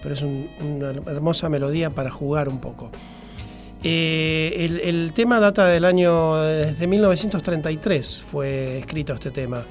pero 0.00 0.14
es 0.14 0.22
un- 0.22 0.48
una 0.60 0.90
hermosa 1.10 1.48
melodía 1.48 1.90
para 1.90 2.08
jugar 2.10 2.48
un 2.48 2.60
poco. 2.60 2.90
Eh, 3.82 4.54
el, 4.64 4.78
el 4.80 5.12
tema 5.12 5.40
data 5.40 5.66
del 5.66 5.84
año 5.84 6.36
desde 6.36 6.86
1933 6.86 8.22
fue 8.22 8.78
escrito 8.78 9.12
este 9.12 9.30
tema 9.30 9.62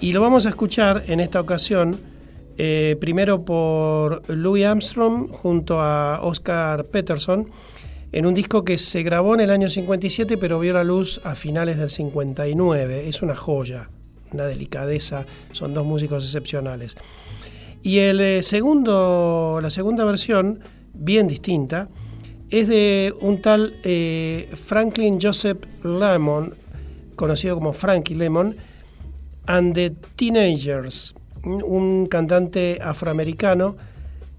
y 0.00 0.12
lo 0.12 0.20
vamos 0.20 0.46
a 0.46 0.48
escuchar 0.48 1.04
en 1.08 1.20
esta 1.20 1.40
ocasión 1.40 2.00
eh, 2.58 2.96
primero 3.00 3.44
por 3.44 4.22
Louis 4.34 4.64
Armstrong 4.64 5.28
junto 5.30 5.80
a 5.80 6.20
Oscar 6.22 6.86
Peterson 6.86 7.48
en 8.16 8.26
un 8.26 8.34
disco 8.34 8.64
que 8.64 8.78
se 8.78 9.02
grabó 9.02 9.34
en 9.34 9.40
el 9.40 9.50
año 9.50 9.68
57 9.68 10.38
pero 10.38 10.58
vio 10.58 10.72
la 10.72 10.84
luz 10.84 11.20
a 11.24 11.34
finales 11.34 11.76
del 11.78 11.90
59 11.90 13.08
es 13.08 13.22
una 13.22 13.34
joya 13.34 13.90
una 14.32 14.46
delicadeza. 14.46 15.24
Son 15.52 15.72
dos 15.72 15.86
músicos 15.86 16.24
excepcionales. 16.24 16.96
Y 17.82 17.98
el 17.98 18.20
eh, 18.20 18.42
segundo 18.42 19.60
la 19.62 19.70
segunda 19.70 20.04
versión 20.04 20.60
bien 20.92 21.28
distinta 21.28 21.88
es 22.50 22.68
de 22.68 23.14
un 23.20 23.40
tal 23.40 23.74
eh, 23.84 24.48
Franklin 24.54 25.18
Joseph 25.20 25.58
Lemon, 25.84 26.54
conocido 27.14 27.54
como 27.54 27.72
Frankie 27.72 28.14
Lemon, 28.14 28.56
and 29.46 29.74
the 29.74 29.90
Teenagers, 30.16 31.14
un- 31.44 32.06
cantante 32.06 32.78
afroamericano 32.82 33.76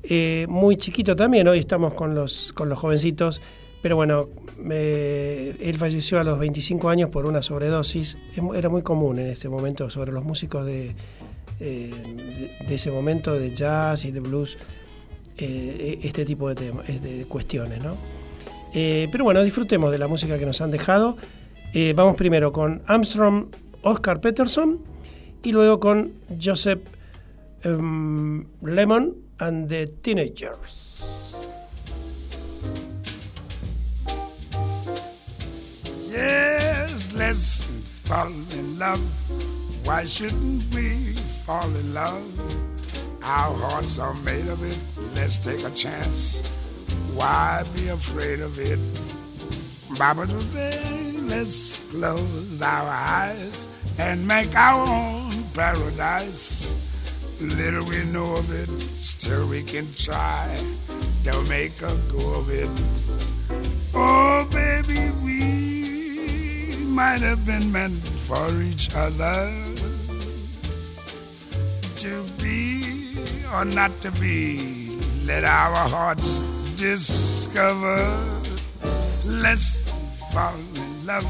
eh, 0.04 0.46
muy 0.50 0.78
chiquito 0.78 1.16
también. 1.16 1.48
Hoy 1.48 1.60
estamos 1.60 1.94
con 1.94 2.14
los, 2.14 2.54
con 2.54 2.70
los 2.70 2.78
jovencitos, 2.80 3.42
pero 3.82 3.96
bueno, 3.96 4.30
él 4.70 5.76
falleció 5.78 6.20
a 6.20 6.24
los 6.24 6.40
25 6.40 6.90
años 6.90 7.10
por 7.10 7.26
una 7.26 7.42
sobredosis. 7.42 8.18
Era 8.56 8.70
muy 8.70 8.82
común 8.82 9.20
en 9.20 9.28
este 9.28 9.50
momento 9.50 9.90
sobre 9.90 10.12
los 10.12 10.24
músicos 10.24 10.66
de, 10.66 10.96
eh, 11.60 11.92
ese 12.70 12.92
momento 12.92 13.34
de 13.34 13.54
jazz 13.54 14.06
y 14.06 14.12
de 14.12 14.20
blues 14.20 14.58
eh, 15.38 16.00
este 16.04 16.26
tipo 16.26 16.54
de, 16.54 17.26
cuestiones. 17.28 17.82
¿no? 17.82 17.98
Eh, 18.74 19.08
pero 19.12 19.24
bueno, 19.24 19.42
disfrutemos 19.44 19.92
de 19.92 19.98
la 19.98 20.08
música 20.08 20.38
que 20.38 20.46
nos 20.46 20.62
han 20.62 20.72
dejado. 20.72 21.18
Vamos 21.96 22.16
primero 22.16 22.52
con 22.52 22.82
Armstrong, 22.88 23.50
Oscar 23.84 24.20
Peterson 24.20 24.80
y 25.44 25.52
luego 25.52 25.80
con 25.80 26.14
Joseph 26.42 26.80
em, 27.62 28.46
Lemon 28.64 29.16
and 29.38 29.70
the 29.70 29.86
Teenagers. 29.86 31.38
Yes, 36.18 37.14
let's 37.14 37.64
fall 38.10 38.34
in 38.58 38.80
love. 38.80 39.00
Why 39.86 40.04
shouldn't 40.04 40.74
we 40.74 41.14
fall 41.46 41.70
in 41.76 41.94
love? 41.94 42.26
Our 43.22 43.54
hearts 43.54 44.00
are 44.00 44.16
made 44.26 44.48
of 44.48 44.64
it. 44.64 44.80
Let's 45.14 45.38
take 45.38 45.64
a 45.64 45.70
chance. 45.70 46.42
Why 47.14 47.64
be 47.76 47.90
afraid 47.90 48.40
of 48.40 48.58
it? 48.58 48.80
Baba 50.00 50.26
today, 50.26 51.14
let's 51.30 51.80
close 51.92 52.64
our 52.64 52.90
eyes 52.90 53.68
and 54.00 54.28
make 54.28 54.56
our 54.56 54.90
own 54.90 55.32
paradise. 55.54 56.74
Little 57.40 57.86
we 57.86 58.04
know 58.06 58.34
of 58.34 58.52
it, 58.52 58.70
still 58.98 59.48
we 59.48 59.62
can 59.62 59.86
try 59.94 60.50
to 61.26 61.42
make 61.44 61.80
a 61.84 61.94
go 62.10 62.40
of 62.40 62.50
it. 62.50 62.74
Oh, 63.94 64.48
baby, 64.50 65.12
might 66.98 67.22
have 67.22 67.46
been 67.46 67.72
meant 67.72 68.08
for 68.26 68.60
each 68.60 68.90
other 68.96 69.54
to 71.96 72.24
be 72.42 73.14
or 73.54 73.64
not 73.66 73.92
to 74.02 74.10
be. 74.14 74.98
Let 75.24 75.44
our 75.44 75.88
hearts 75.88 76.38
discover. 76.76 78.02
Let's 79.24 79.82
fall 80.34 80.58
in 80.74 81.06
love. 81.06 81.24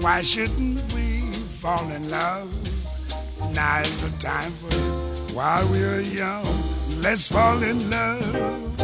Why 0.00 0.22
shouldn't 0.22 0.80
we 0.94 1.20
fall 1.60 1.86
in 1.90 2.08
love? 2.08 2.48
Now 3.52 3.80
is 3.80 4.00
the 4.00 4.10
time 4.18 4.52
for 4.52 4.72
it 4.72 5.34
while 5.36 5.68
we're 5.68 6.00
young. 6.00 6.48
Let's 7.02 7.28
fall 7.28 7.62
in 7.62 7.90
love. 7.90 8.77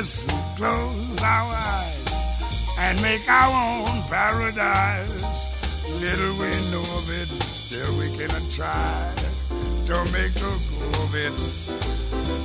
Close 0.00 1.22
our 1.22 1.52
eyes 1.52 2.74
and 2.78 3.00
make 3.02 3.28
our 3.28 3.52
own 3.52 4.02
paradise. 4.08 5.46
Little 6.00 6.32
we 6.40 6.48
know 6.72 6.80
of 6.80 7.10
it, 7.20 7.28
still 7.44 7.98
we 7.98 8.08
can 8.16 8.30
try 8.48 9.12
to 9.84 10.04
make 10.10 10.34
a 10.36 10.40
go 10.40 11.04
of 11.04 11.14
it. 11.14 11.36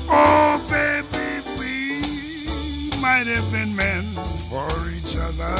Oh, 0.10 0.60
baby, 0.68 1.48
we 1.58 3.02
might 3.02 3.28
have 3.28 3.50
been 3.54 3.74
meant 3.74 4.14
for 4.50 4.70
each 4.92 5.16
other. 5.16 5.56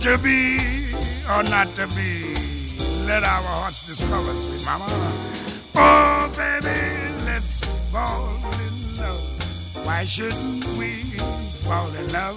To 0.00 0.16
be 0.24 0.94
or 1.28 1.42
not 1.42 1.66
to 1.76 1.86
be, 1.94 2.34
let 3.06 3.22
our 3.22 3.42
hearts 3.52 3.86
discover, 3.86 4.32
sweet 4.32 4.64
mama. 4.64 4.88
Oh, 5.74 6.13
Why 10.04 10.08
shouldn't 10.08 10.66
we 10.76 11.16
fall 11.64 11.88
in 11.96 12.12
love? 12.12 12.36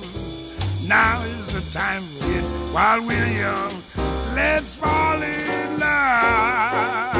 Now 0.87 1.21
is 1.23 1.47
the 1.51 1.77
time 1.77 2.01
for 2.01 2.31
it 2.31 2.45
while 2.73 3.05
we're 3.05 3.27
young. 3.27 3.83
Let's 4.33 4.73
fall 4.73 5.21
in 5.21 5.77
love. 5.77 7.17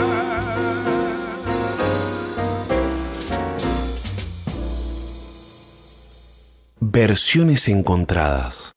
Versiones 6.80 7.68
encontradas. 7.68 8.77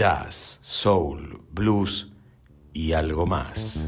Jazz, 0.00 0.58
Soul, 0.62 1.42
Blues 1.52 2.10
y 2.72 2.92
algo 2.92 3.26
más. 3.26 3.86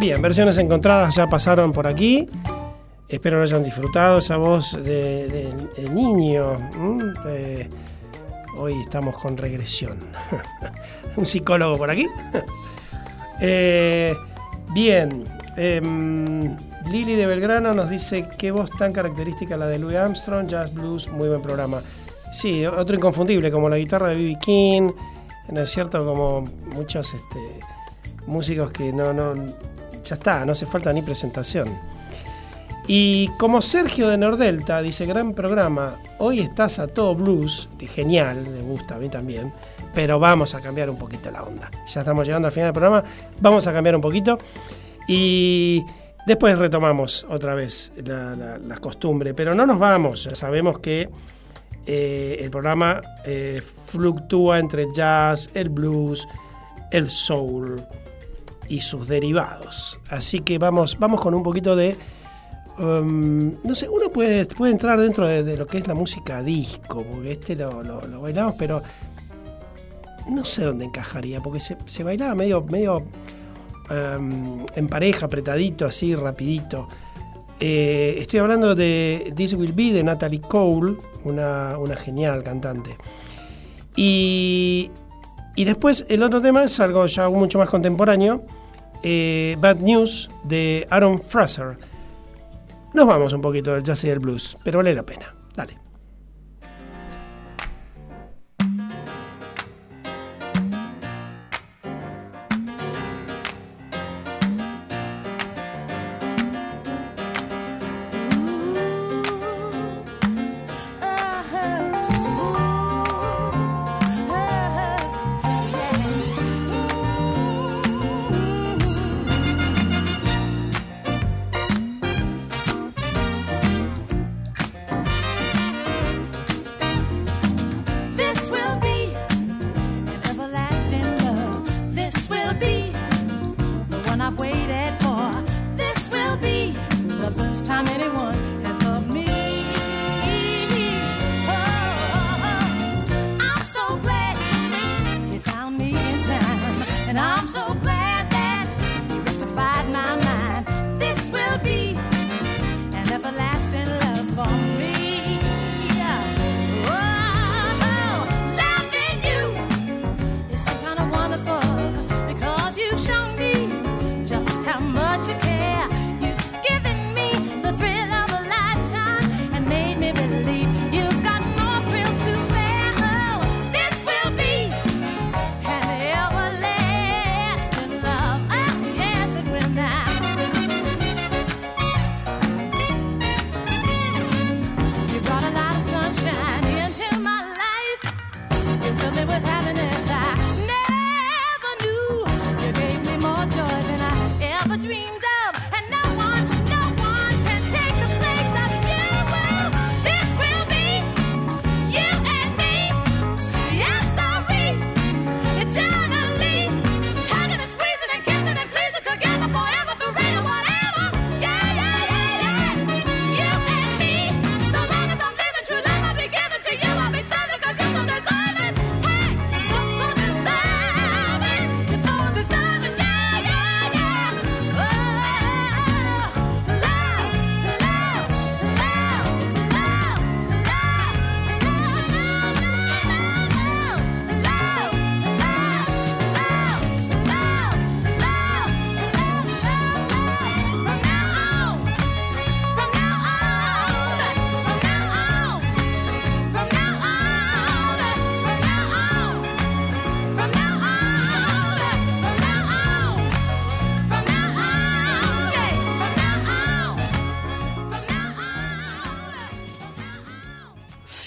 Bien, 0.00 0.20
versiones 0.20 0.58
encontradas 0.58 1.14
ya 1.14 1.28
pasaron 1.28 1.72
por 1.72 1.86
aquí. 1.86 2.28
Espero 3.08 3.38
lo 3.38 3.42
hayan 3.42 3.64
disfrutado 3.64 4.18
esa 4.18 4.36
voz 4.36 4.72
de, 4.84 5.48
niño. 5.94 6.58
Eh, 7.26 7.66
hoy 8.58 8.78
estamos 8.80 9.16
con 9.16 9.34
regresión. 9.38 9.98
Un 11.16 11.26
psicólogo 11.26 11.76
por 11.78 11.90
aquí. 11.90 12.06
Eh, 13.40 14.16
bien. 14.74 15.24
em, 15.56 16.56
Lili 16.90 17.14
de 17.14 17.24
Belgrano 17.24 17.72
nos 17.72 17.88
dice 17.88 18.28
qué 18.36 18.50
voz 18.50 18.68
tan 18.76 18.92
característica 18.92 19.56
la 19.56 19.68
de 19.68 19.78
Louis 19.78 19.96
Armstrong, 19.96 20.48
Jazz 20.48 20.74
Blues, 20.74 21.06
muy 21.06 21.28
buen 21.28 21.40
programa. 21.40 21.80
Sí, 22.32 22.66
otro 22.66 22.96
inconfundible, 22.96 23.52
como 23.52 23.68
la 23.68 23.76
guitarra 23.76 24.08
de 24.08 24.16
B.B. 24.16 24.38
King, 24.40 24.90
¿no 25.50 25.60
es 25.60 25.70
cierto? 25.70 26.04
Como 26.04 26.40
muchos 26.74 27.14
este, 27.14 27.60
músicos 28.26 28.72
que 28.72 28.92
no, 28.92 29.12
no, 29.12 29.36
ya 30.02 30.16
está, 30.16 30.44
no 30.44 30.50
hace 30.50 30.66
falta 30.66 30.92
ni 30.92 31.02
presentación. 31.02 31.68
Y 32.90 33.28
como 33.38 33.60
Sergio 33.60 34.08
de 34.08 34.16
Nordelta 34.16 34.80
dice, 34.80 35.04
gran 35.04 35.34
programa, 35.34 36.00
hoy 36.18 36.40
estás 36.40 36.78
a 36.78 36.86
todo 36.86 37.14
blues, 37.14 37.68
genial, 37.94 38.48
me 38.50 38.62
gusta 38.62 38.94
a 38.94 38.98
mí 38.98 39.10
también, 39.10 39.52
pero 39.94 40.18
vamos 40.18 40.54
a 40.54 40.60
cambiar 40.62 40.88
un 40.88 40.96
poquito 40.96 41.30
la 41.30 41.42
onda. 41.42 41.70
Ya 41.86 42.00
estamos 42.00 42.26
llegando 42.26 42.48
al 42.48 42.52
final 42.52 42.68
del 42.68 42.72
programa, 42.72 43.04
vamos 43.40 43.66
a 43.66 43.74
cambiar 43.74 43.94
un 43.94 44.00
poquito 44.00 44.38
y 45.06 45.84
después 46.26 46.58
retomamos 46.58 47.26
otra 47.28 47.54
vez 47.54 47.92
la, 48.06 48.58
la- 48.58 48.78
costumbre, 48.78 49.34
pero 49.34 49.54
no 49.54 49.66
nos 49.66 49.78
vamos, 49.78 50.24
ya 50.24 50.34
sabemos 50.34 50.78
que 50.78 51.10
eh, 51.84 52.38
el 52.40 52.50
programa 52.50 53.02
eh, 53.26 53.60
fluctúa 53.62 54.58
entre 54.58 54.86
jazz, 54.94 55.50
el 55.52 55.68
blues, 55.68 56.26
el 56.90 57.10
soul 57.10 57.82
y 58.66 58.80
sus 58.80 59.06
derivados. 59.06 59.98
Así 60.08 60.40
que 60.40 60.56
vamos, 60.58 60.96
vamos 60.98 61.20
con 61.20 61.34
un 61.34 61.42
poquito 61.42 61.76
de 61.76 61.96
um, 62.78 63.54
no 63.62 63.74
sé, 63.74 63.88
uno 63.88 64.10
puede, 64.10 64.44
puede 64.46 64.72
entrar 64.72 65.00
dentro 65.00 65.26
de, 65.26 65.56
lo 65.56 65.66
que 65.66 65.78
es 65.78 65.86
la 65.86 65.94
música 65.94 66.42
disco, 66.42 67.02
porque 67.04 67.32
este 67.32 67.56
lo, 67.56 67.82
lo- 67.82 68.20
bailamos, 68.20 68.54
pero 68.58 68.82
no 70.28 70.44
sé 70.44 70.64
dónde 70.64 70.84
encajaría, 70.84 71.40
porque 71.40 71.60
se, 71.60 72.02
bailaba 72.04 72.34
medio, 72.34 72.62
medio 72.62 72.98
um, 73.90 74.66
en 74.74 74.88
pareja, 74.88 75.26
apretadito, 75.26 75.86
así, 75.86 76.14
rapidito. 76.14 76.88
Eh, 77.60 78.16
estoy 78.18 78.38
hablando 78.40 78.74
de 78.74 79.32
This 79.34 79.54
Will 79.54 79.72
Be 79.72 79.92
de 79.92 80.04
Natalie 80.04 80.40
Cole, 80.40 80.96
una, 81.24 81.76
una 81.78 81.96
genial 81.96 82.42
cantante. 82.42 82.90
Y, 83.96 84.90
y 85.56 85.64
después 85.64 86.06
el 86.08 86.22
otro 86.22 86.40
tema 86.40 86.62
es 86.62 86.78
algo 86.78 87.04
ya 87.06 87.28
mucho 87.28 87.58
más 87.58 87.68
contemporáneo, 87.68 88.44
eh, 89.02 89.56
Bad 89.60 89.78
News 89.78 90.30
de 90.44 90.86
Aaron 90.90 91.18
Fraser. 91.20 91.78
Nos 92.94 93.06
vamos 93.06 93.32
un 93.32 93.40
poquito 93.40 93.74
del 93.74 93.82
jazz 93.82 94.04
y 94.04 94.08
del 94.08 94.18
blues, 94.18 94.56
pero 94.64 94.78
vale 94.78 94.94
la 94.94 95.04
pena. 95.04 95.34
Dale. 95.54 95.87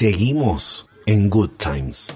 Seguimos 0.02 0.88
en 1.06 1.30
Good 1.30 1.60
Times. 1.60 2.12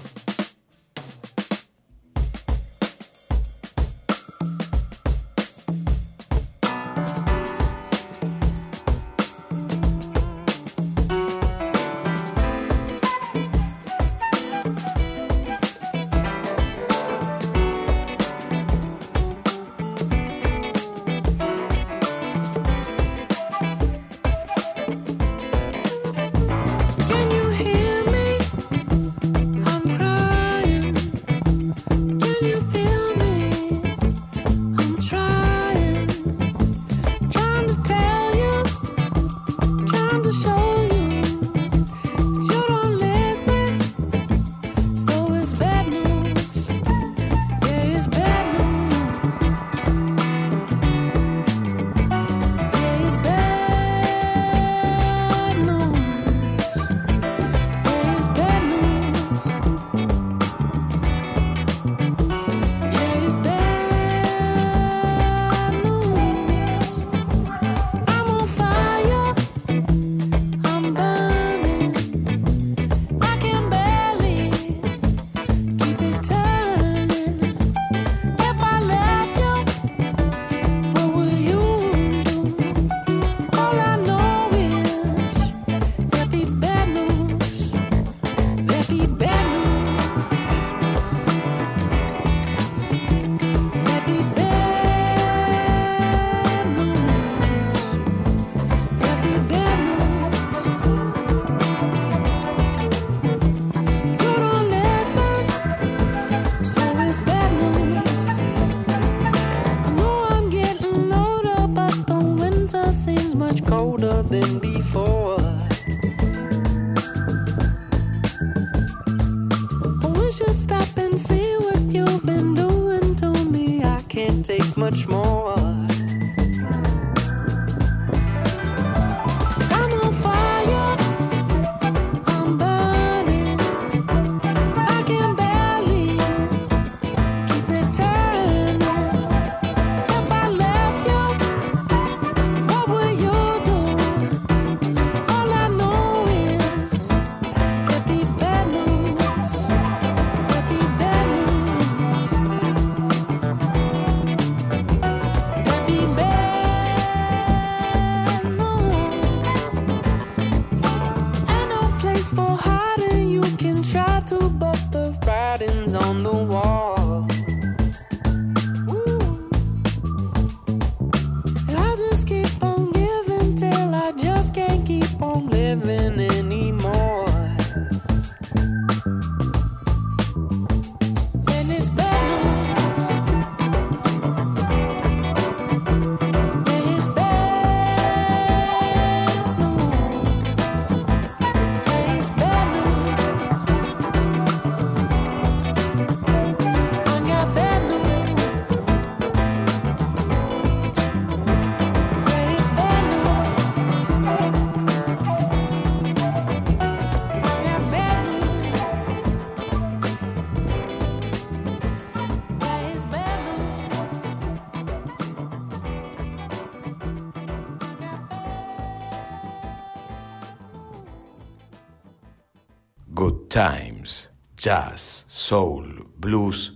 Times, 223.60 224.30
Jazz, 224.58 225.24
Soul, 225.28 226.06
Blues 226.18 226.74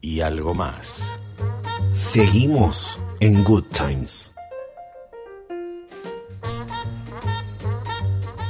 y 0.00 0.18
algo 0.20 0.52
más. 0.52 1.08
Seguimos 1.92 2.98
en 3.20 3.44
Good 3.44 3.66
Times. 3.66 4.32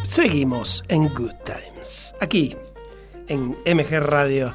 Seguimos 0.02 0.82
en 0.88 1.08
Good 1.10 1.34
Times, 1.44 2.14
aquí 2.20 2.56
en 3.26 3.50
MG 3.66 4.00
Radio. 4.00 4.54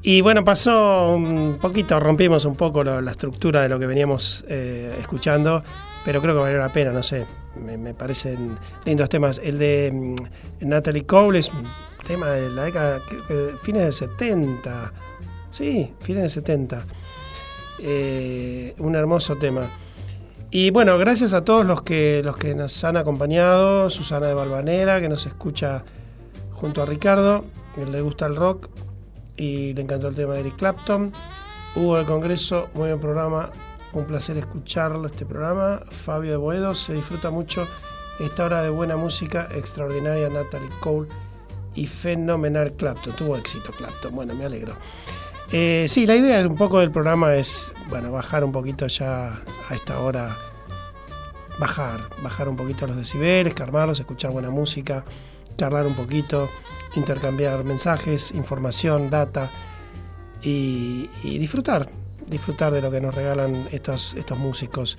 Y 0.00 0.20
bueno, 0.20 0.44
pasó 0.44 1.16
un 1.16 1.58
poquito, 1.60 1.98
rompimos 1.98 2.44
un 2.44 2.54
poco 2.54 2.84
lo- 2.84 3.00
la 3.00 3.10
estructura 3.10 3.62
de 3.62 3.70
lo 3.70 3.80
que 3.80 3.86
veníamos 3.86 4.44
eh, 4.48 4.94
escuchando, 5.00 5.64
pero 6.04 6.20
creo 6.22 6.34
que 6.36 6.40
valió 6.42 6.58
la 6.58 6.68
pena, 6.68 6.92
no 6.92 7.02
sé, 7.02 7.26
me, 7.56 7.76
me 7.76 7.92
parecen 7.92 8.56
lindos 8.84 9.08
temas. 9.08 9.40
El 9.42 9.58
de 9.58 9.90
mm, 9.92 10.66
Natalie 10.68 11.04
Cole 11.06 11.40
es 11.40 11.48
un 11.52 11.64
tema 12.06 12.28
de 12.28 12.50
la 12.50 12.64
década, 12.64 13.00
fines 13.62 13.82
del 13.82 13.92
70, 13.92 14.92
sí, 15.50 15.92
fines 16.00 16.22
del 16.22 16.30
70. 16.30 16.84
Eh, 17.78 18.74
un 18.78 18.94
hermoso 18.94 19.36
tema. 19.36 19.68
Y 20.50 20.70
bueno, 20.70 20.98
gracias 20.98 21.32
a 21.32 21.44
todos 21.44 21.64
los 21.64 21.82
que, 21.82 22.20
los 22.24 22.36
que 22.36 22.54
nos 22.54 22.84
han 22.84 22.96
acompañado, 22.96 23.88
Susana 23.88 24.26
de 24.26 24.34
Balvanera, 24.34 25.00
que 25.00 25.08
nos 25.08 25.26
escucha 25.26 25.82
junto 26.52 26.82
a 26.82 26.86
Ricardo, 26.86 27.44
que 27.74 27.86
le 27.86 28.02
gusta 28.02 28.26
el 28.26 28.36
rock 28.36 28.68
y 29.36 29.72
le 29.74 29.82
encantó 29.82 30.08
el 30.08 30.14
tema 30.14 30.34
de 30.34 30.40
Eric 30.40 30.56
Clapton. 30.56 31.12
Hugo 31.74 31.96
del 31.96 32.04
Congreso, 32.04 32.68
muy 32.74 32.88
buen 32.88 33.00
programa, 33.00 33.50
un 33.94 34.04
placer 34.04 34.36
escucharlo 34.36 35.06
este 35.06 35.24
programa. 35.24 35.80
Fabio 35.90 36.32
de 36.32 36.36
Boedo, 36.36 36.74
se 36.74 36.92
disfruta 36.92 37.30
mucho 37.30 37.66
esta 38.20 38.44
hora 38.44 38.62
de 38.62 38.68
buena 38.68 38.96
música, 38.96 39.48
extraordinaria 39.54 40.28
Natalie 40.28 40.68
Cole 40.80 41.08
y 41.74 41.86
fenomenal 41.86 42.72
Clapton. 42.74 43.14
Tuvo 43.14 43.36
éxito 43.36 43.72
Clapton, 43.72 44.14
bueno, 44.14 44.34
me 44.34 44.44
alegro. 44.44 44.74
Eh, 45.50 45.86
sí, 45.88 46.06
la 46.06 46.16
idea 46.16 46.46
un 46.46 46.56
poco 46.56 46.78
del 46.78 46.90
programa 46.90 47.34
es, 47.34 47.74
bueno, 47.90 48.10
bajar 48.10 48.42
un 48.42 48.52
poquito 48.52 48.86
ya 48.86 49.28
a 49.68 49.74
esta 49.74 50.00
hora, 50.00 50.34
bajar, 51.58 52.00
bajar 52.22 52.48
un 52.48 52.56
poquito 52.56 52.86
los 52.86 52.96
decibeles, 52.96 53.52
calmarlos, 53.52 54.00
escuchar 54.00 54.30
buena 54.30 54.48
música, 54.48 55.04
charlar 55.56 55.86
un 55.86 55.94
poquito, 55.94 56.48
intercambiar 56.96 57.64
mensajes, 57.64 58.30
información, 58.32 59.10
data 59.10 59.50
y, 60.40 61.08
disfrutar, 61.22 61.88
disfrutar 62.26 62.72
de 62.72 62.80
lo 62.80 62.90
que 62.90 63.00
nos 63.00 63.14
regalan 63.14 63.68
estos, 63.72 64.14
estos 64.14 64.38
músicos 64.38 64.96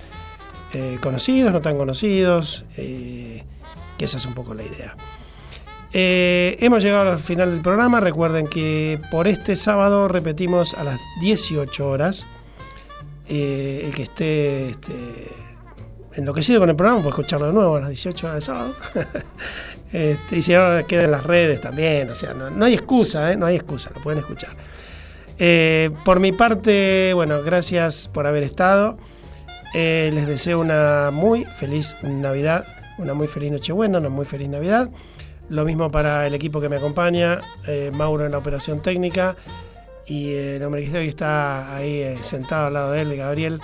eh, 0.72 0.98
conocidos, 1.00 1.52
no 1.52 1.60
tan 1.60 1.76
conocidos, 1.76 2.64
eh, 2.76 3.42
que 3.98 4.04
esa 4.04 4.18
es 4.18 4.26
un 4.26 4.34
poco 4.34 4.54
la 4.54 4.62
idea. 4.62 4.96
Eh, 5.96 6.56
hemos 6.58 6.82
llegado 6.82 7.12
al 7.12 7.20
final 7.20 7.52
del 7.52 7.60
programa. 7.60 8.00
Recuerden 8.00 8.48
que 8.48 9.00
por 9.12 9.28
este 9.28 9.54
sábado 9.54 10.08
repetimos 10.08 10.74
a 10.74 10.82
las 10.82 10.98
18 11.20 11.88
horas. 11.88 12.26
Eh, 13.28 13.82
el 13.86 13.94
que 13.94 14.02
esté 14.02 14.68
este, 14.70 15.28
enloquecido 16.14 16.58
con 16.58 16.68
el 16.68 16.74
programa 16.74 16.98
puede 16.98 17.10
escucharlo 17.10 17.46
de 17.46 17.52
nuevo 17.52 17.76
a 17.76 17.80
las 17.80 17.90
18 17.90 18.26
horas 18.26 18.34
del 18.34 18.42
sábado. 18.42 18.74
Este, 19.92 20.38
y 20.38 20.42
si 20.42 20.52
no, 20.52 20.84
queda 20.88 21.04
en 21.04 21.12
las 21.12 21.22
redes 21.22 21.60
también. 21.60 22.10
O 22.10 22.16
sea, 22.16 22.34
no, 22.34 22.64
hay 22.64 22.74
excusa, 22.74 23.30
¿eh? 23.30 23.36
no 23.36 23.46
hay 23.46 23.54
excusa, 23.54 23.92
lo 23.94 24.02
pueden 24.02 24.18
escuchar. 24.18 24.50
Por 26.04 26.18
mi 26.18 26.32
parte, 26.32 27.12
bueno, 27.14 27.40
gracias 27.44 28.08
por 28.08 28.26
haber 28.26 28.42
estado. 28.42 28.98
Les 29.72 30.26
deseo 30.26 30.58
una 30.58 31.12
muy 31.12 31.44
feliz 31.44 31.94
Navidad, 32.02 32.66
una 32.98 33.14
muy 33.14 33.28
feliz 33.28 33.52
Nochebuena, 33.52 33.98
una 33.98 34.08
muy 34.08 34.24
feliz 34.24 34.48
Navidad. 34.48 34.90
Lo 35.48 35.64
mismo 35.64 35.90
para 35.90 36.26
el 36.26 36.34
equipo 36.34 36.60
que 36.60 36.68
me 36.68 36.76
acompaña, 36.76 37.40
eh, 37.66 37.90
Mauro 37.94 38.24
en 38.24 38.32
la 38.32 38.38
operación 38.38 38.80
técnica 38.80 39.36
y 40.06 40.32
el 40.32 40.62
hombre 40.62 40.84
que 40.84 40.98
hoy 40.98 41.08
está 41.08 41.74
ahí 41.74 42.00
eh, 42.00 42.18
sentado 42.22 42.66
al 42.66 42.74
lado 42.74 42.92
de 42.92 43.02
él, 43.02 43.16
Gabriel. 43.16 43.60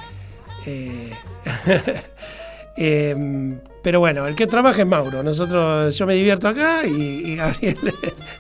Eh, 0.66 1.12
em, 2.76 3.61
pero 3.83 4.01
bueno, 4.01 4.26
el 4.26 4.35
que 4.35 4.47
trabaja 4.47 4.83
es 4.83 4.87
Mauro. 4.87 5.22
Nosotros, 5.22 5.97
yo 5.97 6.07
me 6.07 6.14
divierto 6.14 6.49
acá 6.49 6.87
y, 6.87 7.33
y 7.33 7.37
Gabriel 7.37 7.78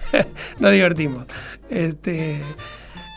nos 0.58 0.72
divertimos. 0.72 1.26
Este, 1.68 2.40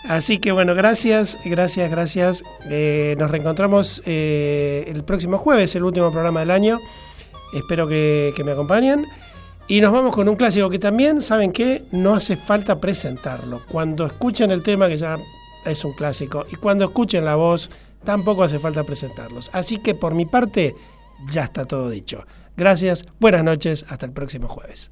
así 0.07 0.39
que 0.39 0.51
bueno, 0.51 0.76
gracias, 0.76 1.38
gracias, 1.45 1.89
gracias. 1.89 2.43
Eh, 2.69 3.15
nos 3.17 3.32
reencontramos 3.32 4.01
eh, 4.05 4.86
el 4.88 5.03
próximo 5.03 5.38
jueves, 5.38 5.76
el 5.76 5.84
último 5.84 6.11
programa 6.11 6.41
del 6.41 6.51
año. 6.51 6.80
Espero 7.53 7.88
que 7.88 8.34
me 8.43 8.51
acompañen. 8.51 9.05
Y 9.68 9.80
nos 9.80 9.93
vamos 9.93 10.14
con 10.14 10.28
un 10.28 10.36
clásico 10.36 10.70
que 10.70 10.78
también, 10.78 11.22
¿saben 11.22 11.51
qué? 11.53 11.86
No 11.91 12.14
hace 12.16 12.36
falta 12.36 12.80
presentarlo. 12.82 13.61
Cuando 13.70 14.05
escuchen 14.05 14.51
el 14.51 14.61
tema, 14.61 14.89
que 14.89 14.97
ya 14.97 15.18
es 15.66 15.86
un 15.86 15.93
clásico, 15.93 16.45
y 16.51 16.57
cuando 16.57 16.86
escuchen 16.86 17.24
la 17.24 17.36
voz, 17.36 17.72
tampoco 18.03 18.43
hace 18.43 18.59
falta 18.59 18.84
presentarlos. 18.84 19.49
Así 19.53 19.78
que 19.78 19.95
por 19.95 20.14
mi 20.16 20.26
parte, 20.26 20.76
ya 21.28 21.45
está 21.45 21.66
todo 21.66 21.89
dicho. 21.89 22.26
Gracias, 22.57 23.05
buenas 23.20 23.43
noches, 23.43 23.86
hasta 23.88 24.05
el 24.05 24.11
próximo 24.11 24.49
jueves. 24.49 24.91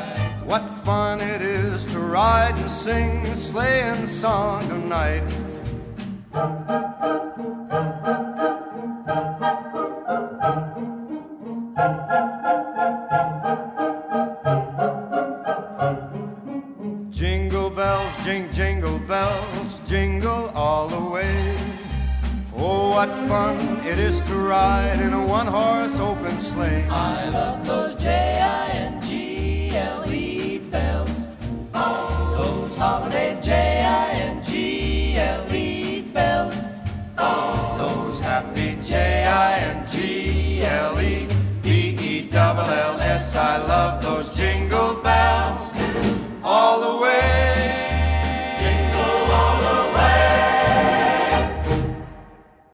Fun 0.91 1.21
it 1.21 1.41
is 1.41 1.85
to 1.85 1.99
ride 1.99 2.57
and 2.59 2.69
sing 2.69 3.25
a 3.27 3.35
sleighing 3.37 4.05
song 4.05 4.67
tonight. 4.67 5.23
Jingle 17.09 17.69
bells, 17.69 18.13
jing, 18.25 18.51
jingle 18.51 18.99
bells, 18.99 19.79
jingle 19.87 20.49
all 20.53 20.89
the 20.89 21.03
way. 21.15 21.55
Oh, 22.57 22.89
what 22.95 23.09
fun 23.29 23.55
it 23.85 23.97
is 23.97 24.19
to 24.23 24.35
ride 24.35 24.99
in 24.99 25.13
a 25.13 25.25
one 25.25 25.47
horse 25.47 25.97
open 26.01 26.41
sleigh. 26.41 26.85
I 26.89 27.29
love 27.29 27.65
those 27.65 27.95
J-I-N-G-L-E 27.95 28.20